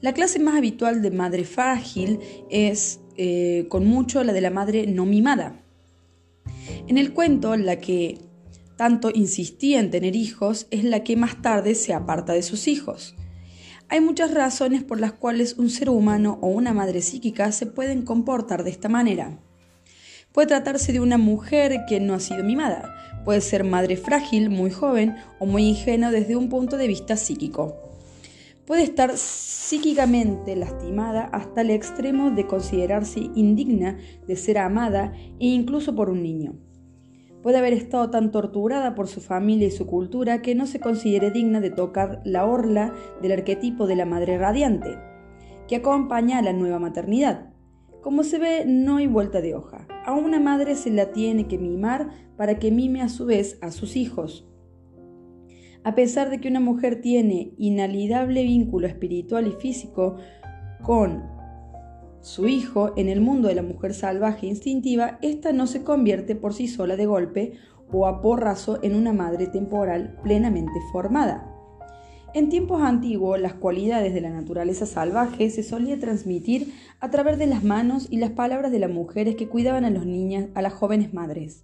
La 0.00 0.12
clase 0.12 0.38
más 0.38 0.54
habitual 0.54 1.02
de 1.02 1.10
madre 1.10 1.42
frágil 1.42 2.20
es, 2.48 3.00
eh, 3.16 3.66
con 3.70 3.86
mucho, 3.86 4.22
la 4.22 4.32
de 4.32 4.40
la 4.40 4.50
madre 4.50 4.86
no 4.86 5.04
mimada. 5.04 5.64
En 6.86 6.96
el 6.96 7.12
cuento, 7.12 7.56
la 7.56 7.80
que 7.80 8.18
tanto 8.76 9.10
insistía 9.12 9.80
en 9.80 9.90
tener 9.90 10.14
hijos 10.14 10.68
es 10.70 10.84
la 10.84 11.02
que 11.02 11.16
más 11.16 11.42
tarde 11.42 11.74
se 11.74 11.92
aparta 11.92 12.34
de 12.34 12.42
sus 12.44 12.68
hijos. 12.68 13.16
Hay 13.88 14.00
muchas 14.00 14.32
razones 14.32 14.82
por 14.82 14.98
las 14.98 15.12
cuales 15.12 15.56
un 15.58 15.68
ser 15.68 15.90
humano 15.90 16.38
o 16.40 16.48
una 16.48 16.72
madre 16.72 17.02
psíquica 17.02 17.52
se 17.52 17.66
pueden 17.66 18.02
comportar 18.02 18.64
de 18.64 18.70
esta 18.70 18.88
manera. 18.88 19.38
Puede 20.32 20.48
tratarse 20.48 20.92
de 20.92 21.00
una 21.00 21.18
mujer 21.18 21.80
que 21.88 22.00
no 22.00 22.14
ha 22.14 22.20
sido 22.20 22.42
mimada, 22.42 22.94
puede 23.24 23.40
ser 23.40 23.62
madre 23.62 23.96
frágil, 23.96 24.50
muy 24.50 24.70
joven 24.70 25.16
o 25.38 25.46
muy 25.46 25.64
ingenua 25.64 26.10
desde 26.10 26.34
un 26.34 26.48
punto 26.48 26.76
de 26.76 26.88
vista 26.88 27.16
psíquico. 27.16 27.76
Puede 28.66 28.82
estar 28.82 29.16
psíquicamente 29.16 30.56
lastimada 30.56 31.26
hasta 31.26 31.60
el 31.60 31.70
extremo 31.70 32.30
de 32.30 32.46
considerarse 32.46 33.20
indigna 33.34 33.98
de 34.26 34.36
ser 34.36 34.58
amada 34.58 35.12
e 35.38 35.46
incluso 35.46 35.94
por 35.94 36.08
un 36.08 36.22
niño. 36.22 36.54
Puede 37.44 37.58
haber 37.58 37.74
estado 37.74 38.08
tan 38.08 38.30
torturada 38.30 38.94
por 38.94 39.06
su 39.06 39.20
familia 39.20 39.68
y 39.68 39.70
su 39.70 39.86
cultura 39.86 40.40
que 40.40 40.54
no 40.54 40.66
se 40.66 40.80
considere 40.80 41.30
digna 41.30 41.60
de 41.60 41.68
tocar 41.68 42.22
la 42.24 42.46
orla 42.46 42.94
del 43.20 43.32
arquetipo 43.32 43.86
de 43.86 43.96
la 43.96 44.06
madre 44.06 44.38
radiante, 44.38 44.96
que 45.68 45.76
acompaña 45.76 46.38
a 46.38 46.42
la 46.42 46.54
nueva 46.54 46.78
maternidad. 46.78 47.52
Como 48.00 48.22
se 48.22 48.38
ve, 48.38 48.64
no 48.66 48.96
hay 48.96 49.08
vuelta 49.08 49.42
de 49.42 49.54
hoja. 49.54 49.86
A 50.06 50.14
una 50.14 50.40
madre 50.40 50.74
se 50.74 50.88
la 50.88 51.12
tiene 51.12 51.46
que 51.46 51.58
mimar 51.58 52.08
para 52.38 52.58
que 52.58 52.70
mime 52.70 53.02
a 53.02 53.10
su 53.10 53.26
vez 53.26 53.58
a 53.60 53.72
sus 53.72 53.94
hijos. 53.96 54.48
A 55.82 55.94
pesar 55.94 56.30
de 56.30 56.40
que 56.40 56.48
una 56.48 56.60
mujer 56.60 57.02
tiene 57.02 57.52
inalidable 57.58 58.42
vínculo 58.42 58.86
espiritual 58.86 59.48
y 59.48 59.52
físico 59.52 60.16
con 60.82 61.33
su 62.24 62.48
hijo 62.48 62.94
en 62.96 63.10
el 63.10 63.20
mundo 63.20 63.48
de 63.48 63.54
la 63.54 63.62
mujer 63.62 63.92
salvaje 63.92 64.46
e 64.46 64.48
instintiva, 64.48 65.18
ésta 65.20 65.52
no 65.52 65.66
se 65.66 65.84
convierte 65.84 66.34
por 66.34 66.54
sí 66.54 66.68
sola 66.68 66.96
de 66.96 67.04
golpe 67.04 67.52
o 67.92 68.06
a 68.06 68.22
porrazo 68.22 68.78
en 68.82 68.96
una 68.96 69.12
madre 69.12 69.46
temporal 69.46 70.18
plenamente 70.22 70.72
formada. 70.90 71.54
En 72.32 72.48
tiempos 72.48 72.80
antiguos, 72.80 73.38
las 73.38 73.52
cualidades 73.52 74.14
de 74.14 74.22
la 74.22 74.30
naturaleza 74.30 74.86
salvaje 74.86 75.50
se 75.50 75.62
solía 75.62 76.00
transmitir 76.00 76.72
a 76.98 77.10
través 77.10 77.38
de 77.38 77.46
las 77.46 77.62
manos 77.62 78.06
y 78.10 78.16
las 78.16 78.30
palabras 78.30 78.72
de 78.72 78.78
las 78.78 78.90
mujeres 78.90 79.36
que 79.36 79.50
cuidaban 79.50 79.84
a 79.84 79.90
los 79.90 80.06
niños, 80.06 80.46
a 80.54 80.62
las 80.62 80.72
jóvenes 80.72 81.12
madres. 81.12 81.62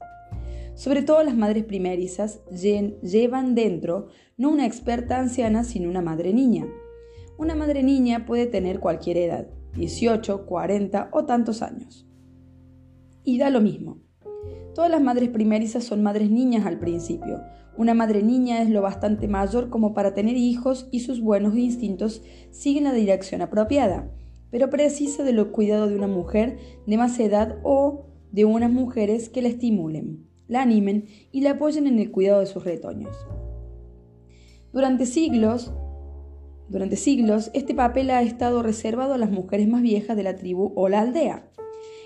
Sobre 0.74 1.00
todo 1.00 1.22
las 1.22 1.36
madres 1.38 1.64
primerizas 1.64 2.42
llevan 2.50 3.54
dentro 3.54 4.08
no 4.36 4.50
una 4.50 4.66
experta 4.66 5.18
anciana, 5.18 5.64
sino 5.64 5.88
una 5.88 6.02
madre 6.02 6.34
niña. 6.34 6.66
Una 7.38 7.54
madre 7.54 7.82
niña 7.82 8.26
puede 8.26 8.44
tener 8.44 8.78
cualquier 8.78 9.16
edad, 9.16 9.48
18, 9.76 10.46
40 10.46 11.10
o 11.12 11.24
tantos 11.24 11.62
años. 11.62 12.06
Y 13.24 13.38
da 13.38 13.50
lo 13.50 13.60
mismo. 13.60 13.98
Todas 14.74 14.90
las 14.90 15.02
madres 15.02 15.28
primerizas 15.28 15.84
son 15.84 16.02
madres 16.02 16.30
niñas 16.30 16.66
al 16.66 16.78
principio, 16.78 17.40
una 17.80 17.94
madre 17.94 18.22
niña 18.22 18.60
es 18.60 18.68
lo 18.68 18.82
bastante 18.82 19.28
mayor 19.28 19.70
como 19.70 19.94
para 19.94 20.12
tener 20.12 20.36
hijos 20.36 20.88
y 20.90 21.00
sus 21.00 21.22
buenos 21.22 21.56
instintos 21.56 22.22
siguen 22.50 22.84
la 22.84 22.92
dirección 22.92 23.40
apropiada, 23.42 24.10
pero 24.50 24.68
precisa 24.68 25.22
de 25.22 25.32
los 25.32 25.46
cuidados 25.46 25.88
de 25.88 25.96
una 25.96 26.08
mujer 26.08 26.58
de 26.86 26.96
más 26.98 27.18
edad 27.20 27.58
o 27.62 28.06
de 28.32 28.44
unas 28.44 28.70
mujeres 28.70 29.30
que 29.30 29.40
la 29.40 29.48
estimulen, 29.48 30.26
la 30.46 30.62
animen 30.62 31.06
y 31.32 31.40
la 31.40 31.52
apoyen 31.52 31.86
en 31.86 31.98
el 31.98 32.10
cuidado 32.10 32.40
de 32.40 32.46
sus 32.46 32.64
retoños. 32.64 33.16
Durante 34.74 35.06
siglos, 35.06 35.72
durante 36.70 36.94
siglos, 36.94 37.50
este 37.52 37.74
papel 37.74 38.10
ha 38.10 38.22
estado 38.22 38.62
reservado 38.62 39.14
a 39.14 39.18
las 39.18 39.32
mujeres 39.32 39.66
más 39.66 39.82
viejas 39.82 40.16
de 40.16 40.22
la 40.22 40.36
tribu 40.36 40.72
o 40.76 40.88
la 40.88 41.00
aldea. 41.00 41.50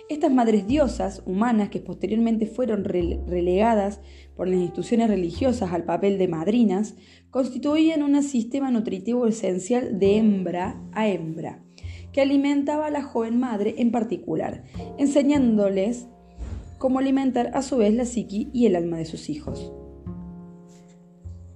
Estas 0.08 0.32
madres 0.32 0.66
diosas 0.66 1.22
humanas 1.26 1.68
que 1.68 1.80
posteriormente 1.80 2.46
fueron 2.46 2.82
relegadas 2.82 4.00
por 4.34 4.48
las 4.48 4.56
instituciones 4.56 5.08
religiosas 5.08 5.70
al 5.72 5.84
papel 5.84 6.16
de 6.16 6.28
madrinas, 6.28 6.94
constituían 7.28 8.02
un 8.02 8.22
sistema 8.22 8.70
nutritivo 8.70 9.26
esencial 9.26 9.98
de 9.98 10.16
hembra 10.16 10.80
a 10.92 11.08
hembra, 11.08 11.62
que 12.12 12.22
alimentaba 12.22 12.86
a 12.86 12.90
la 12.90 13.02
joven 13.02 13.38
madre 13.38 13.74
en 13.76 13.92
particular, 13.92 14.64
enseñándoles 14.96 16.06
cómo 16.78 17.00
alimentar 17.00 17.50
a 17.52 17.60
su 17.60 17.76
vez 17.76 17.92
la 17.92 18.06
psiqui 18.06 18.48
y 18.54 18.64
el 18.64 18.76
alma 18.76 18.96
de 18.96 19.04
sus 19.04 19.28
hijos. 19.28 19.74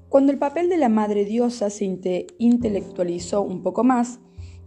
Cuando 0.09 0.33
el 0.33 0.39
papel 0.39 0.71
de 0.71 0.79
la 0.79 0.89
madre 0.89 1.27
diosa 1.27 1.69
se 1.69 1.85
intelectualizó 1.85 3.43
un 3.43 3.63
poco 3.63 3.85
más, 3.85 4.21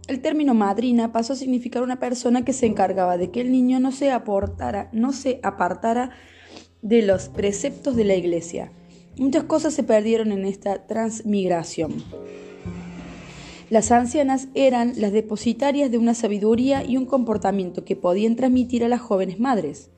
el 0.06 0.20
término 0.20 0.54
madrina 0.54 1.12
pasó 1.12 1.32
a 1.32 1.36
significar 1.36 1.82
una 1.82 1.98
persona 1.98 2.44
que 2.44 2.52
se 2.52 2.66
encargaba 2.66 3.16
de 3.16 3.30
que 3.30 3.40
el 3.40 3.50
niño 3.50 3.80
no 3.80 3.90
se, 3.90 4.10
apartara 4.10 4.90
de 6.80 7.02
los 7.02 7.28
preceptos 7.28 7.96
de 7.96 8.04
la 8.04 8.14
iglesia. 8.14 8.72
Muchas 9.16 9.44
cosas 9.44 9.74
se 9.74 9.82
perdieron 9.82 10.30
en 10.32 10.44
esta 10.44 10.86
transmigración. 10.86 11.94
Las 13.68 13.90
ancianas 13.90 14.48
eran 14.54 14.92
las 14.96 15.12
depositarias 15.12 15.90
de 15.90 15.98
una 15.98 16.14
sabiduría 16.14 16.84
y 16.84 16.96
un 16.96 17.06
comportamiento 17.06 17.84
que 17.84 17.96
podían 17.96 18.36
transmitir 18.36 18.84
a 18.84 18.88
las 18.88 19.00
jóvenes 19.00 19.40
madres. 19.40 19.90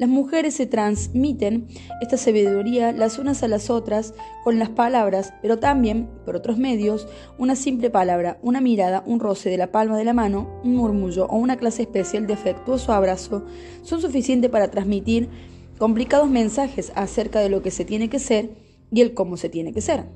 Las 0.00 0.08
mujeres 0.08 0.54
se 0.54 0.64
transmiten 0.64 1.68
esta 2.00 2.16
sabiduría 2.16 2.90
las 2.90 3.18
unas 3.18 3.42
a 3.42 3.48
las 3.48 3.68
otras 3.68 4.14
con 4.42 4.58
las 4.58 4.70
palabras, 4.70 5.34
pero 5.42 5.58
también, 5.58 6.08
por 6.24 6.36
otros 6.36 6.56
medios, 6.56 7.06
una 7.36 7.54
simple 7.54 7.90
palabra, 7.90 8.38
una 8.40 8.62
mirada, 8.62 9.04
un 9.04 9.20
roce 9.20 9.50
de 9.50 9.58
la 9.58 9.70
palma 9.70 9.98
de 9.98 10.04
la 10.04 10.14
mano, 10.14 10.58
un 10.64 10.74
murmullo 10.74 11.26
o 11.26 11.36
una 11.36 11.58
clase 11.58 11.82
especial 11.82 12.26
de 12.26 12.32
afectuoso 12.32 12.94
abrazo 12.94 13.44
son 13.82 14.00
suficientes 14.00 14.50
para 14.50 14.70
transmitir 14.70 15.28
complicados 15.76 16.30
mensajes 16.30 16.92
acerca 16.94 17.40
de 17.40 17.50
lo 17.50 17.60
que 17.60 17.70
se 17.70 17.84
tiene 17.84 18.08
que 18.08 18.20
ser 18.20 18.52
y 18.90 19.02
el 19.02 19.12
cómo 19.12 19.36
se 19.36 19.50
tiene 19.50 19.74
que 19.74 19.82
ser. 19.82 20.06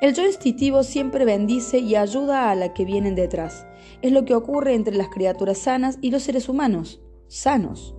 El 0.00 0.14
yo 0.14 0.24
instintivo 0.24 0.84
siempre 0.84 1.26
bendice 1.26 1.80
y 1.80 1.96
ayuda 1.96 2.50
a 2.50 2.54
la 2.54 2.72
que 2.72 2.86
vienen 2.86 3.14
detrás. 3.14 3.66
Es 4.00 4.10
lo 4.10 4.24
que 4.24 4.34
ocurre 4.34 4.72
entre 4.72 4.96
las 4.96 5.08
criaturas 5.08 5.58
sanas 5.58 5.98
y 6.00 6.10
los 6.12 6.22
seres 6.22 6.48
humanos, 6.48 7.02
sanos. 7.26 7.94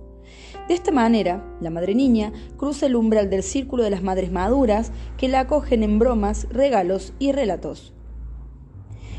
De 0.70 0.76
esta 0.76 0.92
manera, 0.92 1.44
la 1.60 1.68
madre 1.68 1.96
niña 1.96 2.32
cruza 2.56 2.86
el 2.86 2.94
umbral 2.94 3.28
del 3.28 3.42
círculo 3.42 3.82
de 3.82 3.90
las 3.90 4.04
madres 4.04 4.30
maduras 4.30 4.92
que 5.18 5.26
la 5.26 5.40
acogen 5.40 5.82
en 5.82 5.98
bromas, 5.98 6.46
regalos 6.48 7.12
y 7.18 7.32
relatos. 7.32 7.92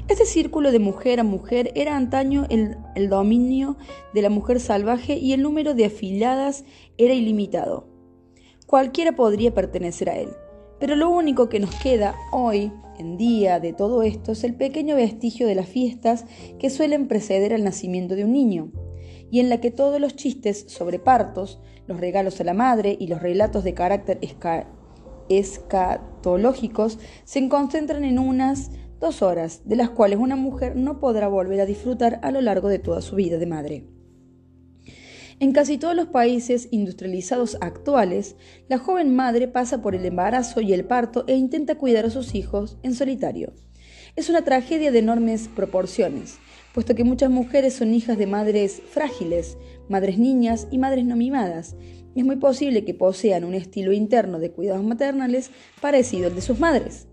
Este 0.07 0.25
círculo 0.25 0.71
de 0.71 0.79
mujer 0.79 1.19
a 1.19 1.25
mujer 1.25 1.73
era 1.75 1.97
antaño 1.97 2.45
el, 2.49 3.09
dominio 3.09 3.75
de 4.13 4.21
la 4.21 4.29
mujer 4.29 4.61
salvaje 4.61 5.17
y 5.17 5.33
el 5.33 5.41
número 5.41 5.73
de 5.73 5.83
afiladas 5.83 6.63
era 6.97 7.13
ilimitado. 7.13 7.85
Cualquiera 8.65 9.11
podría 9.17 9.53
pertenecer 9.53 10.09
a 10.09 10.17
él. 10.17 10.29
Pero 10.79 10.95
lo 10.95 11.09
único 11.09 11.49
que 11.49 11.59
nos 11.59 11.75
queda 11.75 12.15
hoy 12.31 12.71
en 12.97 13.17
día 13.17 13.59
de 13.59 13.73
todo 13.73 14.03
esto 14.03 14.31
es 14.31 14.45
el 14.45 14.55
pequeño 14.55 14.95
vestigio 14.95 15.47
de 15.47 15.55
las 15.55 15.67
fiestas 15.67 16.23
que 16.59 16.69
suelen 16.69 17.09
preceder 17.09 17.53
al 17.53 17.65
nacimiento 17.65 18.15
de 18.15 18.23
un 18.23 18.31
niño 18.31 18.71
y 19.31 19.39
en 19.39 19.49
la 19.49 19.59
que 19.59 19.71
todos 19.71 19.99
los 19.99 20.15
chistes 20.15 20.65
sobre 20.67 20.99
partos, 20.99 21.59
los 21.87 21.99
regalos 21.99 22.39
a 22.39 22.43
la 22.43 22.53
madre 22.53 22.95
y 22.99 23.07
los 23.07 23.21
relatos 23.21 23.63
de 23.63 23.73
carácter 23.73 24.19
escatológicos 25.29 26.99
se 27.23 27.49
concentran 27.49 28.03
en 28.03 28.19
unas 28.19 28.69
dos 28.99 29.21
horas, 29.23 29.61
de 29.65 29.77
las 29.77 29.89
cuales 29.89 30.19
una 30.19 30.35
mujer 30.35 30.75
no 30.75 30.99
podrá 30.99 31.27
volver 31.27 31.61
a 31.61 31.65
disfrutar 31.65 32.19
a 32.21 32.31
lo 32.31 32.41
largo 32.41 32.67
de 32.67 32.79
toda 32.79 33.01
su 33.01 33.15
vida 33.15 33.37
de 33.37 33.47
madre. 33.47 33.87
En 35.39 35.53
casi 35.53 35.79
todos 35.79 35.95
los 35.95 36.05
países 36.05 36.67
industrializados 36.69 37.57
actuales, 37.61 38.35
la 38.69 38.77
joven 38.77 39.15
madre 39.15 39.47
pasa 39.47 39.81
por 39.81 39.95
el 39.95 40.05
embarazo 40.05 40.61
y 40.61 40.71
el 40.73 40.85
parto 40.85 41.23
e 41.27 41.35
intenta 41.35 41.79
cuidar 41.79 42.05
a 42.05 42.11
sus 42.11 42.35
hijos 42.35 42.77
en 42.83 42.93
solitario. 42.93 43.53
Es 44.15 44.29
una 44.29 44.43
tragedia 44.43 44.91
de 44.91 44.99
enormes 44.99 45.47
proporciones, 45.47 46.37
puesto 46.73 46.95
que 46.95 47.03
muchas 47.03 47.29
mujeres 47.29 47.73
son 47.73 47.93
hijas 47.93 48.17
de 48.17 48.27
madres 48.27 48.81
frágiles, 48.89 49.57
madres 49.89 50.17
niñas 50.17 50.67
y 50.71 50.77
madres 50.77 51.05
no 51.05 51.15
mimadas. 51.15 51.75
Es 52.15 52.25
muy 52.25 52.37
posible 52.37 52.83
que 52.83 52.93
posean 52.93 53.43
un 53.43 53.53
estilo 53.53 53.93
interno 53.93 54.39
de 54.39 54.51
cuidados 54.51 54.83
maternales 54.83 55.51
parecido 55.81 56.27
al 56.27 56.35
de 56.35 56.41
sus 56.41 56.59
madres. 56.59 57.07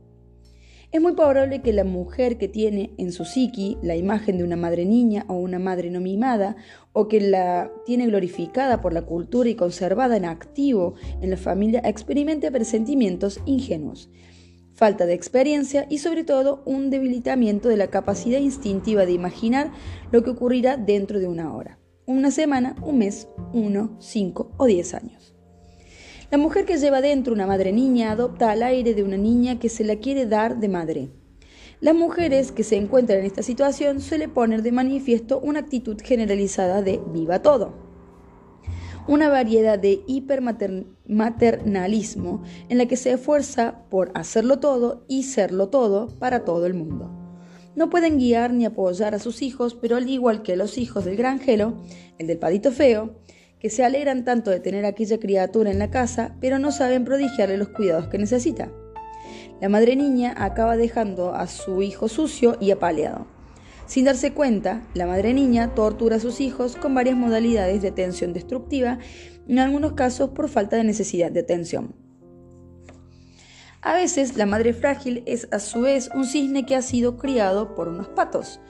Es 0.90 1.02
muy 1.02 1.12
probable 1.12 1.60
que 1.60 1.74
la 1.74 1.84
mujer 1.84 2.38
que 2.38 2.48
tiene 2.48 2.92
en 2.96 3.12
su 3.12 3.26
psiqui 3.26 3.76
la 3.82 3.94
imagen 3.94 4.38
de 4.38 4.44
una 4.44 4.56
madre 4.56 4.86
niña 4.86 5.26
o 5.28 5.34
una 5.34 5.58
madre 5.58 5.90
no 5.90 6.00
mimada, 6.00 6.56
o 6.94 7.08
que 7.08 7.20
la 7.20 7.70
tiene 7.84 8.06
glorificada 8.06 8.80
por 8.80 8.94
la 8.94 9.02
cultura 9.02 9.50
y 9.50 9.54
conservada 9.54 10.16
en 10.16 10.24
activo 10.24 10.94
en 11.20 11.28
la 11.28 11.36
familia, 11.36 11.82
experimente 11.84 12.50
presentimientos 12.50 13.38
ingenuos, 13.44 14.08
falta 14.78 15.06
de 15.06 15.14
experiencia 15.14 15.86
y 15.90 15.98
sobre 15.98 16.22
todo 16.22 16.62
un 16.64 16.88
debilitamiento 16.88 17.68
de 17.68 17.76
la 17.76 17.88
capacidad 17.88 18.38
instintiva 18.38 19.06
de 19.06 19.12
imaginar 19.12 19.72
lo 20.12 20.22
que 20.22 20.30
ocurrirá 20.30 20.76
dentro 20.76 21.18
de 21.18 21.26
una 21.26 21.52
hora, 21.52 21.80
una 22.06 22.30
semana, 22.30 22.76
un 22.80 22.98
mes, 22.98 23.26
uno, 23.52 23.96
cinco 23.98 24.52
o 24.56 24.66
diez 24.66 24.94
años. 24.94 25.34
La 26.30 26.38
mujer 26.38 26.64
que 26.64 26.78
lleva 26.78 27.00
dentro 27.00 27.34
una 27.34 27.48
madre 27.48 27.72
niña 27.72 28.12
adopta 28.12 28.52
al 28.52 28.62
aire 28.62 28.94
de 28.94 29.02
una 29.02 29.16
niña 29.16 29.58
que 29.58 29.68
se 29.68 29.82
la 29.82 29.96
quiere 29.96 30.26
dar 30.26 30.60
de 30.60 30.68
madre. 30.68 31.08
Las 31.80 31.96
mujeres 31.96 32.52
que 32.52 32.62
se 32.62 32.76
encuentran 32.76 33.18
en 33.18 33.26
esta 33.26 33.42
situación 33.42 34.00
suelen 34.00 34.30
poner 34.30 34.62
de 34.62 34.70
manifiesto 34.70 35.40
una 35.40 35.58
actitud 35.58 36.00
generalizada 36.00 36.82
de 36.82 37.00
viva 37.12 37.42
todo. 37.42 37.87
Una 39.08 39.28
variedad 39.30 39.78
de 39.78 40.02
hipermaternalismo 40.06 42.42
en 42.68 42.76
la 42.76 42.84
que 42.84 42.98
se 42.98 43.12
esfuerza 43.12 43.86
por 43.88 44.10
hacerlo 44.14 44.58
todo 44.58 45.06
y 45.08 45.22
serlo 45.22 45.70
todo 45.70 46.08
para 46.18 46.44
todo 46.44 46.66
el 46.66 46.74
mundo. 46.74 47.10
No 47.74 47.88
pueden 47.88 48.18
guiar 48.18 48.52
ni 48.52 48.66
apoyar 48.66 49.14
a 49.14 49.18
sus 49.18 49.40
hijos, 49.40 49.74
pero 49.74 49.96
al 49.96 50.06
igual 50.10 50.42
que 50.42 50.56
los 50.56 50.76
hijos 50.76 51.06
del 51.06 51.16
granjero, 51.16 51.82
el 52.18 52.26
del 52.26 52.38
padito 52.38 52.70
feo, 52.70 53.14
que 53.58 53.70
se 53.70 53.82
alegran 53.82 54.26
tanto 54.26 54.50
de 54.50 54.60
tener 54.60 54.84
aquella 54.84 55.18
criatura 55.18 55.70
en 55.70 55.78
la 55.78 55.90
casa, 55.90 56.36
pero 56.38 56.58
no 56.58 56.70
saben 56.70 57.06
prodigiarle 57.06 57.56
los 57.56 57.68
cuidados 57.68 58.08
que 58.08 58.18
necesita. 58.18 58.70
La 59.62 59.70
madre 59.70 59.96
niña 59.96 60.34
acaba 60.36 60.76
dejando 60.76 61.34
a 61.34 61.46
su 61.46 61.80
hijo 61.80 62.08
sucio 62.08 62.58
y 62.60 62.72
apaleado. 62.72 63.37
Sin 63.88 64.04
darse 64.04 64.34
cuenta, 64.34 64.82
la 64.92 65.06
madre 65.06 65.32
niña 65.32 65.74
tortura 65.74 66.16
a 66.16 66.20
sus 66.20 66.42
hijos 66.42 66.76
con 66.76 66.94
varias 66.94 67.16
modalidades 67.16 67.80
de 67.80 67.88
atención 67.88 68.34
destructiva, 68.34 68.98
en 69.48 69.58
algunos 69.58 69.94
casos 69.94 70.30
por 70.30 70.50
falta 70.50 70.76
de 70.76 70.84
necesidad 70.84 71.32
de 71.32 71.40
atención. 71.40 71.94
A 73.80 73.94
veces 73.94 74.36
la 74.36 74.44
madre 74.44 74.74
frágil 74.74 75.22
es 75.24 75.48
a 75.52 75.58
su 75.58 75.80
vez 75.80 76.10
un 76.14 76.26
cisne 76.26 76.66
que 76.66 76.76
ha 76.76 76.82
sido 76.82 77.16
criado 77.16 77.74
por 77.74 77.88
unos 77.88 78.08
patos. 78.08 78.60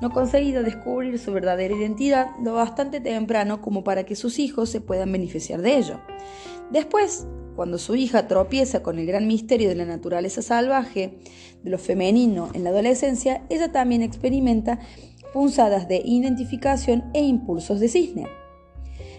No 0.00 0.10
conseguido 0.10 0.62
descubrir 0.62 1.18
su 1.18 1.32
verdadera 1.32 1.74
identidad 1.74 2.28
lo 2.44 2.54
bastante 2.54 3.00
temprano 3.00 3.60
como 3.60 3.82
para 3.82 4.04
que 4.04 4.14
sus 4.14 4.38
hijos 4.38 4.70
se 4.70 4.80
puedan 4.80 5.10
beneficiar 5.10 5.60
de 5.60 5.76
ello. 5.76 6.00
Después, 6.70 7.26
cuando 7.58 7.78
su 7.78 7.96
hija 7.96 8.28
tropieza 8.28 8.84
con 8.84 9.00
el 9.00 9.06
gran 9.08 9.26
misterio 9.26 9.68
de 9.68 9.74
la 9.74 9.84
naturaleza 9.84 10.42
salvaje, 10.42 11.18
de 11.64 11.70
lo 11.70 11.78
femenino 11.78 12.50
en 12.54 12.62
la 12.62 12.70
adolescencia, 12.70 13.44
ella 13.48 13.72
también 13.72 14.00
experimenta 14.00 14.78
punzadas 15.32 15.88
de 15.88 16.00
identificación 16.04 17.10
e 17.14 17.22
impulsos 17.24 17.80
de 17.80 17.88
cisne. 17.88 18.28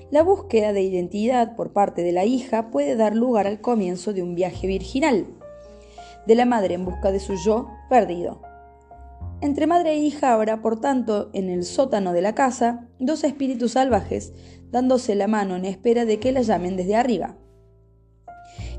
La 0.10 0.24
búsqueda 0.24 0.72
de 0.72 0.82
identidad 0.82 1.58
por 1.58 1.74
parte 1.74 2.02
de 2.02 2.14
la 2.14 2.24
hija 2.24 2.72
puede 2.72 2.96
dar 2.96 3.14
lugar 3.14 3.46
al 3.46 3.60
comienzo 3.60 4.14
de 4.14 4.24
un 4.24 4.36
viaje 4.36 4.68
virginal, 4.68 5.26
de 6.26 6.36
la 6.36 6.46
madre 6.46 6.76
en 6.76 6.86
busca 6.86 7.12
de 7.12 7.20
su 7.20 7.36
yo 7.36 7.68
perdido. 7.90 8.42
Entre 9.42 9.68
madre 9.68 9.92
e 9.92 9.98
hija 9.98 10.32
habrá, 10.32 10.62
por 10.62 10.80
tanto, 10.80 11.30
en 11.34 11.50
el 11.50 11.66
sótano 11.66 12.14
de 12.14 12.22
la 12.22 12.36
casa, 12.36 12.88
dos 13.00 13.26
espíritus 13.26 13.74
salvajes, 13.74 14.32
dándose 14.72 15.14
la 15.16 15.28
mano 15.28 15.58
en 15.58 15.66
espera 15.66 16.06
de 16.06 16.22
que 16.22 16.32
la 16.32 16.42
llamen 16.42 16.78
desde 16.78 16.96
arriba. 16.96 17.36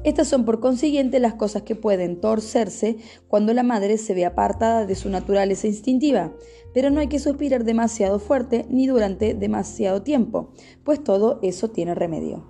Estas 0.02 0.28
son 0.28 0.46
por 0.46 0.60
consiguiente 0.60 1.20
las 1.20 1.34
cosas 1.34 1.62
que 1.62 1.74
pueden 1.74 2.20
torcerse 2.20 2.96
cuando 3.28 3.52
la 3.52 3.62
madre 3.62 3.98
se 3.98 4.14
ve 4.14 4.24
apartada 4.24 4.86
de 4.86 4.94
su 4.94 5.10
naturaleza 5.10 5.66
instintiva, 5.66 6.32
pero 6.72 6.88
no 6.88 7.00
hay 7.00 7.08
que 7.08 7.18
suspirar 7.18 7.64
demasiado 7.64 8.18
fuerte 8.18 8.64
ni 8.70 8.86
durante 8.86 9.34
demasiado 9.34 10.02
tiempo, 10.02 10.52
pues 10.84 11.04
todo 11.04 11.38
eso 11.42 11.68
tiene 11.68 11.94
remedio. 11.94 12.46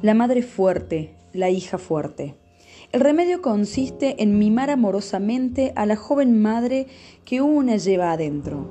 La 0.00 0.14
madre 0.14 0.42
fuerte, 0.42 1.16
la 1.32 1.50
hija 1.50 1.78
fuerte. 1.78 2.36
El 2.90 3.00
remedio 3.00 3.42
consiste 3.42 4.22
en 4.22 4.38
mimar 4.38 4.70
amorosamente 4.70 5.74
a 5.76 5.84
la 5.84 5.94
joven 5.94 6.40
madre 6.40 6.86
que 7.26 7.42
una 7.42 7.76
lleva 7.76 8.12
adentro, 8.12 8.66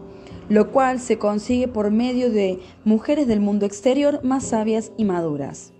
lo 0.49 0.71
cual 0.71 0.99
se 0.99 1.19
consigue 1.19 1.67
por 1.67 1.91
medio 1.91 2.31
de 2.31 2.57
mujeres 2.83 3.27
del 3.27 3.41
mundo 3.41 3.67
exterior 3.67 4.23
más 4.23 4.45
sabias 4.45 4.91
y 4.97 5.05
maduras, 5.05 5.71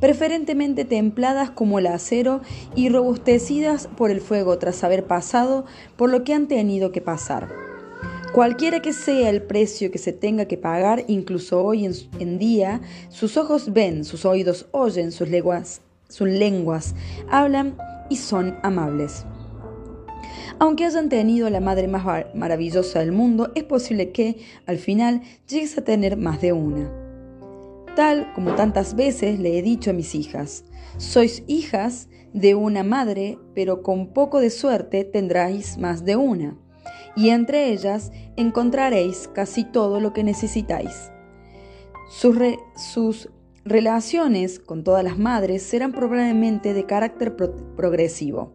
preferentemente 0.00 0.86
templadas 0.86 1.50
como 1.50 1.78
el 1.78 1.88
acero 1.88 2.40
y 2.74 2.88
robustecidas 2.88 3.88
por 3.94 4.10
el 4.10 4.22
fuego 4.22 4.56
tras 4.56 4.82
haber 4.82 5.04
pasado 5.06 5.66
por 5.96 6.08
lo 6.08 6.24
que 6.24 6.32
han 6.32 6.48
tenido 6.48 6.92
que 6.92 7.02
pasar. 7.02 7.52
Cualquiera 8.32 8.80
que 8.80 8.94
sea 8.94 9.28
el 9.28 9.42
precio 9.42 9.90
que 9.90 9.98
se 9.98 10.14
tenga 10.14 10.46
que 10.46 10.56
pagar, 10.56 11.04
incluso 11.08 11.62
hoy 11.62 11.84
en, 11.84 12.38
día, 12.38 12.80
sus 13.10 13.36
ojos 13.36 13.74
ven, 13.74 14.06
sus 14.06 14.24
oídos 14.24 14.66
oyen, 14.72 15.12
sus 15.12 15.28
lenguas, 15.28 15.82
sus 16.08 16.28
lenguas 16.28 16.94
hablan 17.30 17.76
y 18.10 18.16
son 18.16 18.58
amables. 18.62 19.24
Aunque 20.58 20.84
hayan 20.84 21.08
tenido 21.08 21.50
la 21.50 21.60
madre 21.60 21.88
más 21.88 22.26
maravillosa 22.34 23.00
del 23.00 23.12
mundo, 23.12 23.52
es 23.54 23.64
posible 23.64 24.10
que, 24.12 24.38
al 24.66 24.78
final, 24.78 25.22
llegues 25.48 25.76
a 25.76 25.84
tener 25.84 26.16
más 26.16 26.40
de 26.40 26.52
una. 26.52 26.90
Tal 27.94 28.32
como 28.34 28.54
tantas 28.54 28.94
veces 28.94 29.38
le 29.38 29.58
he 29.58 29.62
dicho 29.62 29.90
a 29.90 29.94
mis 29.94 30.14
hijas, 30.14 30.64
sois 30.98 31.42
hijas 31.46 32.08
de 32.32 32.54
una 32.54 32.82
madre, 32.84 33.38
pero 33.54 33.82
con 33.82 34.08
poco 34.08 34.40
de 34.40 34.50
suerte 34.50 35.04
tendráis 35.04 35.78
más 35.78 36.04
de 36.04 36.16
una 36.16 36.56
y 37.16 37.30
entre 37.30 37.72
ellas 37.72 38.12
encontraréis 38.36 39.28
casi 39.32 39.64
todo 39.64 39.98
lo 40.00 40.12
que 40.12 40.22
necesitáis. 40.22 41.10
Sus, 42.08 43.30
relaciones 43.66 44.60
con 44.60 44.84
todas 44.84 45.02
las 45.02 45.18
madres 45.18 45.62
serán 45.62 45.92
probablemente 45.92 46.72
de 46.72 46.86
carácter 46.86 47.34
progresivo, 47.34 48.54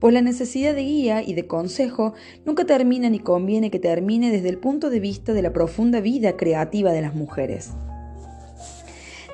pues 0.00 0.14
la 0.14 0.22
necesidad 0.22 0.74
de 0.74 0.82
guía 0.82 1.22
y 1.22 1.34
de 1.34 1.46
consejo 1.46 2.14
nunca 2.46 2.64
termina 2.64 3.10
ni 3.10 3.18
conviene 3.18 3.70
que 3.70 3.78
termine 3.78 4.30
desde 4.30 4.48
el 4.48 4.58
punto 4.58 4.88
de 4.88 5.00
vista 5.00 5.34
de 5.34 5.42
la 5.42 5.52
profunda 5.52 6.00
vida 6.00 6.36
creativa 6.36 6.92
de 6.92 7.02
las 7.02 7.14
mujeres. 7.14 7.72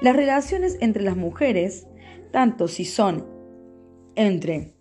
Las 0.01 0.17
relaciones 0.17 0.77
entre 0.81 1.05
las 1.05 1.17
mujeres, 1.17 1.87
tanto 2.33 2.67
si 2.67 2.85
son 2.85 3.25
entre 4.17 4.74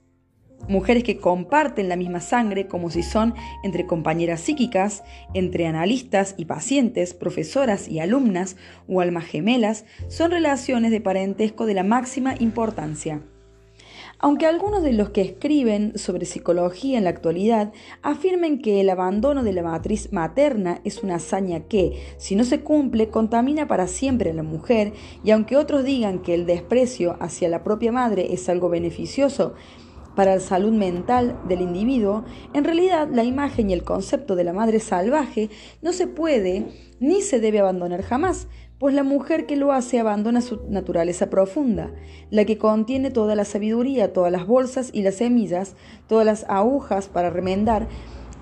mujeres 0.68 1.04
que 1.04 1.18
comparten 1.18 1.90
la 1.90 1.96
misma 1.96 2.20
sangre 2.20 2.68
como 2.68 2.90
si 2.90 3.04
son 3.04 3.34
entre 3.64 3.86
compañeras 3.86 4.42
psíquicas, 4.42 5.04
entre 5.34 5.68
analistas 5.68 6.36
y 6.38 6.46
pacientes, 6.46 7.14
profesoras 7.14 7.88
y 7.88 8.00
alumnas 8.00 8.56
o 8.88 9.02
almas 9.02 9.26
gemelas, 9.26 9.86
son 10.08 10.32
relaciones 10.32 10.92
de 10.92 11.02
parentesco 11.02 11.66
de 11.66 11.74
la 11.74 11.84
máxima 11.84 12.36
importancia. 12.40 13.22
Aunque 14.24 14.46
algunos 14.46 14.84
de 14.84 14.94
los 14.94 15.10
que 15.10 15.20
escriben 15.20 15.98
sobre 15.98 16.26
psicología 16.26 16.98
en 16.98 17.04
la 17.04 17.10
actualidad 17.10 17.74
afirmen 18.02 18.62
que 18.62 18.80
el 18.80 18.90
abandono 18.90 19.44
de 19.44 19.52
la 19.52 19.64
matriz 19.64 20.14
materna 20.14 20.80
es 20.86 21.04
una 21.04 21.16
hazaña 21.16 21.68
que, 21.68 22.02
si 22.16 22.38
no 22.38 22.46
se 22.46 22.62
cumple, 22.62 23.10
contamina 23.10 23.68
para 23.68 23.86
siempre 23.88 24.32
a 24.32 24.34
la 24.34 24.44
mujer, 24.44 24.94
y 25.26 25.32
aunque 25.32 25.58
otros 25.58 25.84
digan 25.84 26.20
que 26.20 26.36
el 26.36 26.46
desprecio 26.46 27.18
hacia 27.20 27.50
la 27.50 27.66
propia 27.66 27.92
madre 27.92 28.34
es 28.34 28.48
algo 28.48 28.70
beneficioso, 28.70 29.56
para 30.16 30.36
la 30.36 30.42
salud 30.42 30.72
mental 30.72 31.40
del 31.48 31.62
individuo, 31.62 32.24
en 32.54 32.64
realidad 32.64 33.08
la 33.12 33.24
imagen 33.24 33.70
y 33.70 33.74
el 33.74 33.84
concepto 33.84 34.36
de 34.36 34.44
la 34.44 34.54
madre 34.54 34.80
salvaje 34.80 35.50
no 35.82 35.94
se 35.94 36.08
puede 36.08 36.68
ni 37.00 37.22
se 37.22 37.40
debe 37.40 37.60
abandonar 37.60 38.04
jamás, 38.04 38.48
pues 38.80 38.94
la 38.94 39.04
mujer 39.04 39.46
que 39.46 39.56
lo 39.56 39.72
hace 39.72 40.00
abandona 40.00 40.42
su 40.42 40.62
naturaleza 40.70 41.30
profunda, 41.30 41.92
la 42.30 42.46
que 42.46 42.58
contiene 42.58 43.12
toda 43.12 43.36
la 43.36 43.46
sabiduría, 43.46 44.12
todas 44.12 44.32
las 44.32 44.46
bolsas 44.46 44.90
y 44.94 45.04
las 45.04 45.16
semillas, 45.16 45.76
todas 46.08 46.26
las 46.26 46.46
agujas 46.50 47.08
para 47.08 47.30
remendar, 47.30 47.88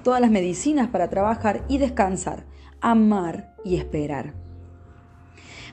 todas 0.03 0.19
las 0.19 0.31
medicinas 0.31 0.87
para 0.87 1.09
trabajar 1.09 1.63
y 1.67 1.77
descansar, 1.77 2.45
amar 2.81 3.53
y 3.63 3.75
esperar. 3.75 4.33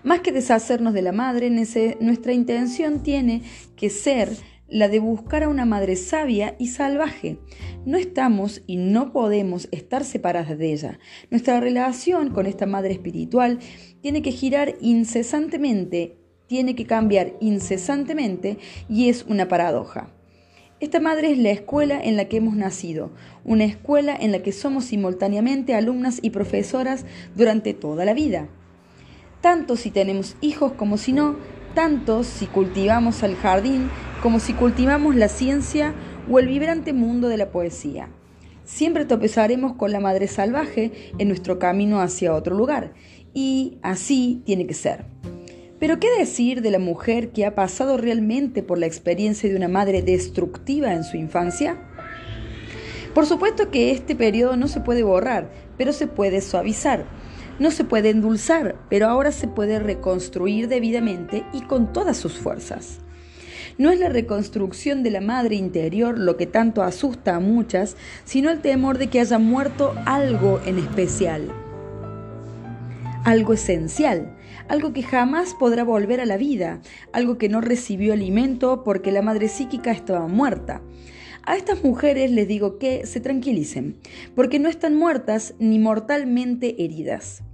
Más 0.02 0.20
que 0.20 0.32
deshacernos 0.32 0.94
de 0.94 1.02
la 1.02 1.12
madre, 1.12 1.50
nuestra 1.50 2.32
intención 2.32 3.02
tiene 3.02 3.42
que 3.74 3.90
ser 3.90 4.28
la 4.68 4.88
de 4.88 4.98
buscar 4.98 5.42
a 5.42 5.48
una 5.48 5.64
madre 5.64 5.96
sabia 5.96 6.54
y 6.58 6.68
salvaje. 6.68 7.38
No 7.84 7.96
estamos 7.96 8.62
y 8.66 8.76
no 8.76 9.12
podemos 9.12 9.68
estar 9.72 10.04
separadas 10.04 10.58
de 10.58 10.72
ella. 10.72 10.98
Nuestra 11.30 11.60
relación 11.60 12.30
con 12.30 12.46
esta 12.46 12.66
madre 12.66 12.92
espiritual 12.92 13.58
tiene 14.02 14.22
que 14.22 14.32
girar 14.32 14.74
incesantemente, 14.80 16.18
tiene 16.46 16.74
que 16.74 16.86
cambiar 16.86 17.34
incesantemente 17.40 18.58
y 18.88 19.08
es 19.08 19.24
una 19.28 19.48
paradoja. 19.48 20.12
Esta 20.80 21.00
madre 21.00 21.32
es 21.32 21.38
la 21.38 21.50
escuela 21.50 22.00
en 22.00 22.16
la 22.16 22.26
que 22.26 22.36
hemos 22.36 22.54
nacido, 22.54 23.10
una 23.44 23.64
escuela 23.64 24.14
en 24.14 24.30
la 24.30 24.42
que 24.42 24.52
somos 24.52 24.84
simultáneamente 24.84 25.74
alumnas 25.74 26.20
y 26.22 26.30
profesoras 26.30 27.04
durante 27.34 27.74
toda 27.74 28.04
la 28.04 28.14
vida. 28.14 28.48
Tanto 29.40 29.74
si 29.76 29.90
tenemos 29.90 30.36
hijos 30.40 30.72
como 30.72 30.96
si 30.96 31.12
no, 31.12 31.36
tanto 31.74 32.22
si 32.22 32.46
cultivamos 32.46 33.24
el 33.24 33.34
jardín 33.34 33.90
como 34.22 34.40
si 34.40 34.52
cultivamos 34.52 35.14
la 35.14 35.28
ciencia 35.28 35.94
o 36.30 36.38
el 36.38 36.48
vibrante 36.48 36.92
mundo 36.92 37.28
de 37.28 37.36
la 37.36 37.50
poesía. 37.50 38.08
Siempre 38.64 39.04
tropezaremos 39.04 39.74
con 39.74 39.92
la 39.92 40.00
madre 40.00 40.28
salvaje 40.28 40.92
en 41.18 41.28
nuestro 41.28 41.58
camino 41.58 42.00
hacia 42.00 42.34
otro 42.34 42.54
lugar, 42.56 42.92
y 43.32 43.78
así 43.82 44.42
tiene 44.44 44.66
que 44.66 44.74
ser. 44.74 45.06
Pero 45.78 46.00
¿qué 46.00 46.08
decir 46.18 46.60
de 46.60 46.70
la 46.70 46.78
mujer 46.78 47.30
que 47.30 47.46
ha 47.46 47.54
pasado 47.54 47.96
realmente 47.96 48.62
por 48.62 48.78
la 48.78 48.86
experiencia 48.86 49.48
de 49.48 49.56
una 49.56 49.68
madre 49.68 50.02
destructiva 50.02 50.92
en 50.92 51.04
su 51.04 51.16
infancia? 51.16 51.78
Por 53.14 53.26
supuesto 53.26 53.70
que 53.70 53.92
este 53.92 54.16
periodo 54.16 54.56
no 54.56 54.68
se 54.68 54.80
puede 54.80 55.02
borrar, 55.02 55.50
pero 55.76 55.92
se 55.92 56.08
puede 56.08 56.40
suavizar. 56.40 57.06
No 57.58 57.70
se 57.70 57.84
puede 57.84 58.10
endulzar, 58.10 58.76
pero 58.90 59.08
ahora 59.08 59.32
se 59.32 59.48
puede 59.48 59.78
reconstruir 59.78 60.68
debidamente 60.68 61.44
y 61.52 61.62
con 61.62 61.92
todas 61.92 62.16
sus 62.16 62.38
fuerzas. 62.38 63.00
No 63.78 63.92
es 63.92 64.00
la 64.00 64.08
reconstrucción 64.08 65.04
de 65.04 65.12
la 65.12 65.20
madre 65.20 65.54
interior 65.54 66.18
lo 66.18 66.36
que 66.36 66.46
tanto 66.46 66.82
asusta 66.82 67.36
a 67.36 67.40
muchas, 67.40 67.96
sino 68.24 68.50
el 68.50 68.60
temor 68.60 68.98
de 68.98 69.06
que 69.06 69.20
haya 69.20 69.38
muerto 69.38 69.94
algo 70.04 70.60
en 70.66 70.80
especial, 70.80 71.52
algo 73.24 73.52
esencial, 73.52 74.36
algo 74.66 74.92
que 74.92 75.04
jamás 75.04 75.54
podrá 75.54 75.84
volver 75.84 76.20
a 76.20 76.26
la 76.26 76.36
vida, 76.36 76.80
algo 77.12 77.38
que 77.38 77.48
no 77.48 77.60
recibió 77.60 78.14
alimento 78.14 78.82
porque 78.82 79.12
la 79.12 79.22
madre 79.22 79.48
psíquica 79.48 79.92
estaba 79.92 80.26
muerta. 80.26 80.82
A 81.44 81.56
estas 81.56 81.84
mujeres 81.84 82.32
les 82.32 82.48
digo 82.48 82.78
que 82.78 83.06
se 83.06 83.20
tranquilicen, 83.20 83.96
porque 84.34 84.58
no 84.58 84.68
están 84.68 84.96
muertas 84.96 85.54
ni 85.60 85.78
mortalmente 85.78 86.82
heridas. 86.84 87.44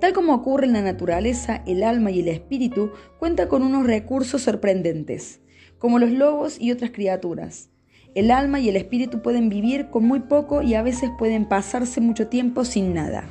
Tal 0.00 0.12
como 0.12 0.34
ocurre 0.34 0.66
en 0.66 0.72
la 0.72 0.82
naturaleza, 0.82 1.62
el 1.66 1.82
alma 1.82 2.10
y 2.10 2.20
el 2.20 2.28
espíritu 2.28 2.90
cuentan 3.18 3.48
con 3.48 3.62
unos 3.62 3.86
recursos 3.86 4.42
sorprendentes, 4.42 5.40
como 5.78 5.98
los 5.98 6.10
lobos 6.10 6.60
y 6.60 6.72
otras 6.72 6.90
criaturas. 6.90 7.70
El 8.14 8.30
alma 8.30 8.60
y 8.60 8.68
el 8.68 8.76
espíritu 8.76 9.22
pueden 9.22 9.48
vivir 9.48 9.88
con 9.88 10.04
muy 10.04 10.20
poco 10.20 10.62
y 10.62 10.74
a 10.74 10.82
veces 10.82 11.10
pueden 11.18 11.46
pasarse 11.46 12.00
mucho 12.00 12.28
tiempo 12.28 12.64
sin 12.64 12.92
nada. 12.92 13.24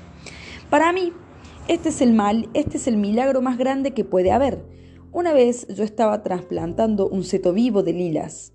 Para 0.69 0.91
mí, 0.91 1.13
este 1.67 1.89
es 1.89 2.01
el 2.01 2.13
mal, 2.13 2.49
este 2.53 2.77
es 2.77 2.87
el 2.87 2.97
milagro 2.97 3.41
más 3.41 3.57
grande 3.57 3.91
que 3.91 4.03
puede 4.03 4.31
haber. 4.31 4.65
Una 5.11 5.33
vez 5.33 5.67
yo 5.67 5.83
estaba 5.83 6.23
trasplantando 6.23 7.07
un 7.07 7.23
seto 7.23 7.53
vivo 7.53 7.83
de 7.83 7.93
lilas. 7.93 8.53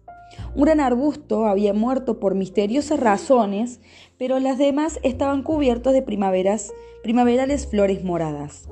Un 0.54 0.64
gran 0.64 0.80
arbusto 0.80 1.46
había 1.46 1.72
muerto 1.72 2.18
por 2.18 2.34
misteriosas 2.34 2.98
razones, 2.98 3.80
pero 4.18 4.38
las 4.38 4.58
demás 4.58 4.98
estaban 5.02 5.42
cubiertos 5.42 5.92
de 5.92 6.02
primaveras, 6.02 6.72
primaverales 7.02 7.66
flores 7.66 8.04
moradas. 8.04 8.68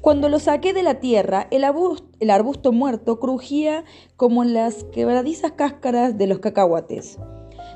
Cuando 0.00 0.28
lo 0.28 0.38
saqué 0.38 0.72
de 0.72 0.84
la 0.84 1.00
tierra, 1.00 1.48
el 1.50 1.64
arbusto, 1.64 2.72
muerto 2.72 3.18
crujía 3.18 3.84
como 4.16 4.44
las 4.44 4.84
quebradizas 4.84 5.52
cáscaras 5.52 6.16
de 6.16 6.28
los 6.28 6.38
cacahuates. 6.38 7.18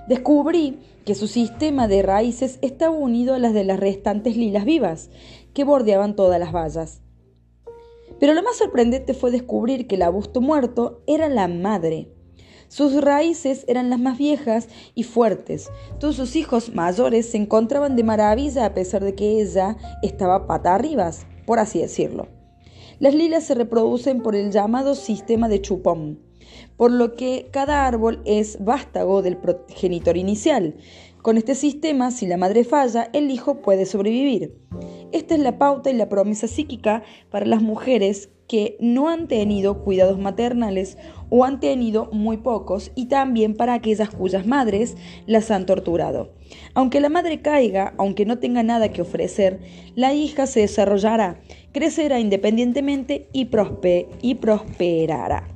Descubrí 0.06 0.78
que 1.04 1.16
su 1.16 1.26
sistema 1.26 1.88
de 1.88 2.02
raíces 2.02 2.58
estaba 2.62 2.94
unido 2.94 3.34
a 3.34 3.38
las 3.38 3.52
de 3.52 3.64
las 3.64 3.80
restantes 3.80 4.36
lilas 4.36 4.64
vivas, 4.64 5.10
que 5.54 5.64
bordeaban 5.64 6.14
todas 6.14 6.38
las 6.38 6.52
vallas. 6.52 7.02
Pero 8.20 8.34
lo 8.34 8.42
más 8.42 8.56
sorprendente 8.56 9.14
fue 9.14 9.30
descubrir 9.30 9.86
que 9.88 9.96
el 9.96 10.02
arbusto 10.02 10.40
muerto 10.40 11.02
era 11.06 11.28
la 11.28 11.48
madre. 11.48 12.12
Sus 12.70 13.00
raíces 13.02 13.64
eran 13.66 13.90
las 13.90 13.98
más 13.98 14.16
viejas 14.16 14.68
y 14.94 15.02
fuertes. 15.02 15.68
Todos 15.98 16.14
sus 16.14 16.36
hijos 16.36 16.72
mayores 16.72 17.28
se 17.28 17.36
encontraban 17.36 17.96
de 17.96 18.04
maravilla 18.04 18.64
a 18.64 18.74
pesar 18.74 19.02
de 19.02 19.16
que 19.16 19.40
ella 19.40 19.76
estaba 20.04 20.46
pata 20.46 20.76
arriba, 20.76 21.10
por 21.46 21.58
así 21.58 21.80
decirlo. 21.80 22.28
Las 23.00 23.12
lilas 23.12 23.42
se 23.42 23.56
reproducen 23.56 24.22
por 24.22 24.36
el 24.36 24.52
llamado 24.52 24.94
sistema 24.94 25.48
de 25.48 25.60
chupón, 25.60 26.20
por 26.76 26.92
lo 26.92 27.16
que 27.16 27.48
cada 27.50 27.88
árbol 27.88 28.22
es 28.24 28.64
vástago 28.64 29.20
del 29.20 29.36
progenitor 29.36 30.16
inicial. 30.16 30.76
Con 31.22 31.38
este 31.38 31.56
sistema, 31.56 32.12
si 32.12 32.28
la 32.28 32.36
madre 32.36 32.62
falla, 32.62 33.10
el 33.12 33.32
hijo 33.32 33.62
puede 33.62 33.84
sobrevivir. 33.84 34.56
Esta 35.10 35.34
es 35.34 35.40
la 35.40 35.58
pauta 35.58 35.90
y 35.90 35.94
la 35.94 36.08
promesa 36.08 36.46
psíquica 36.46 37.02
para 37.30 37.46
las 37.46 37.62
mujeres 37.62 38.30
que 38.50 38.76
no 38.80 39.08
han 39.08 39.28
tenido 39.28 39.84
cuidados 39.84 40.18
maternales 40.18 40.98
o 41.28 41.44
han 41.44 41.60
tenido 41.60 42.08
muy 42.10 42.38
pocos 42.38 42.90
y 42.96 43.06
también 43.06 43.54
para 43.54 43.74
aquellas 43.74 44.10
cuyas 44.10 44.44
madres 44.44 44.96
las 45.28 45.52
han 45.52 45.66
torturado. 45.66 46.32
Aunque 46.74 46.98
la 46.98 47.10
madre 47.10 47.42
caiga, 47.42 47.94
aunque 47.96 48.26
no 48.26 48.40
tenga 48.40 48.64
nada 48.64 48.88
que 48.88 49.02
ofrecer, 49.02 49.60
la 49.94 50.14
hija 50.14 50.48
se 50.48 50.62
desarrollará, 50.62 51.40
crecerá 51.70 52.18
independientemente 52.18 53.28
y, 53.32 53.44
prosperará. 54.34 55.46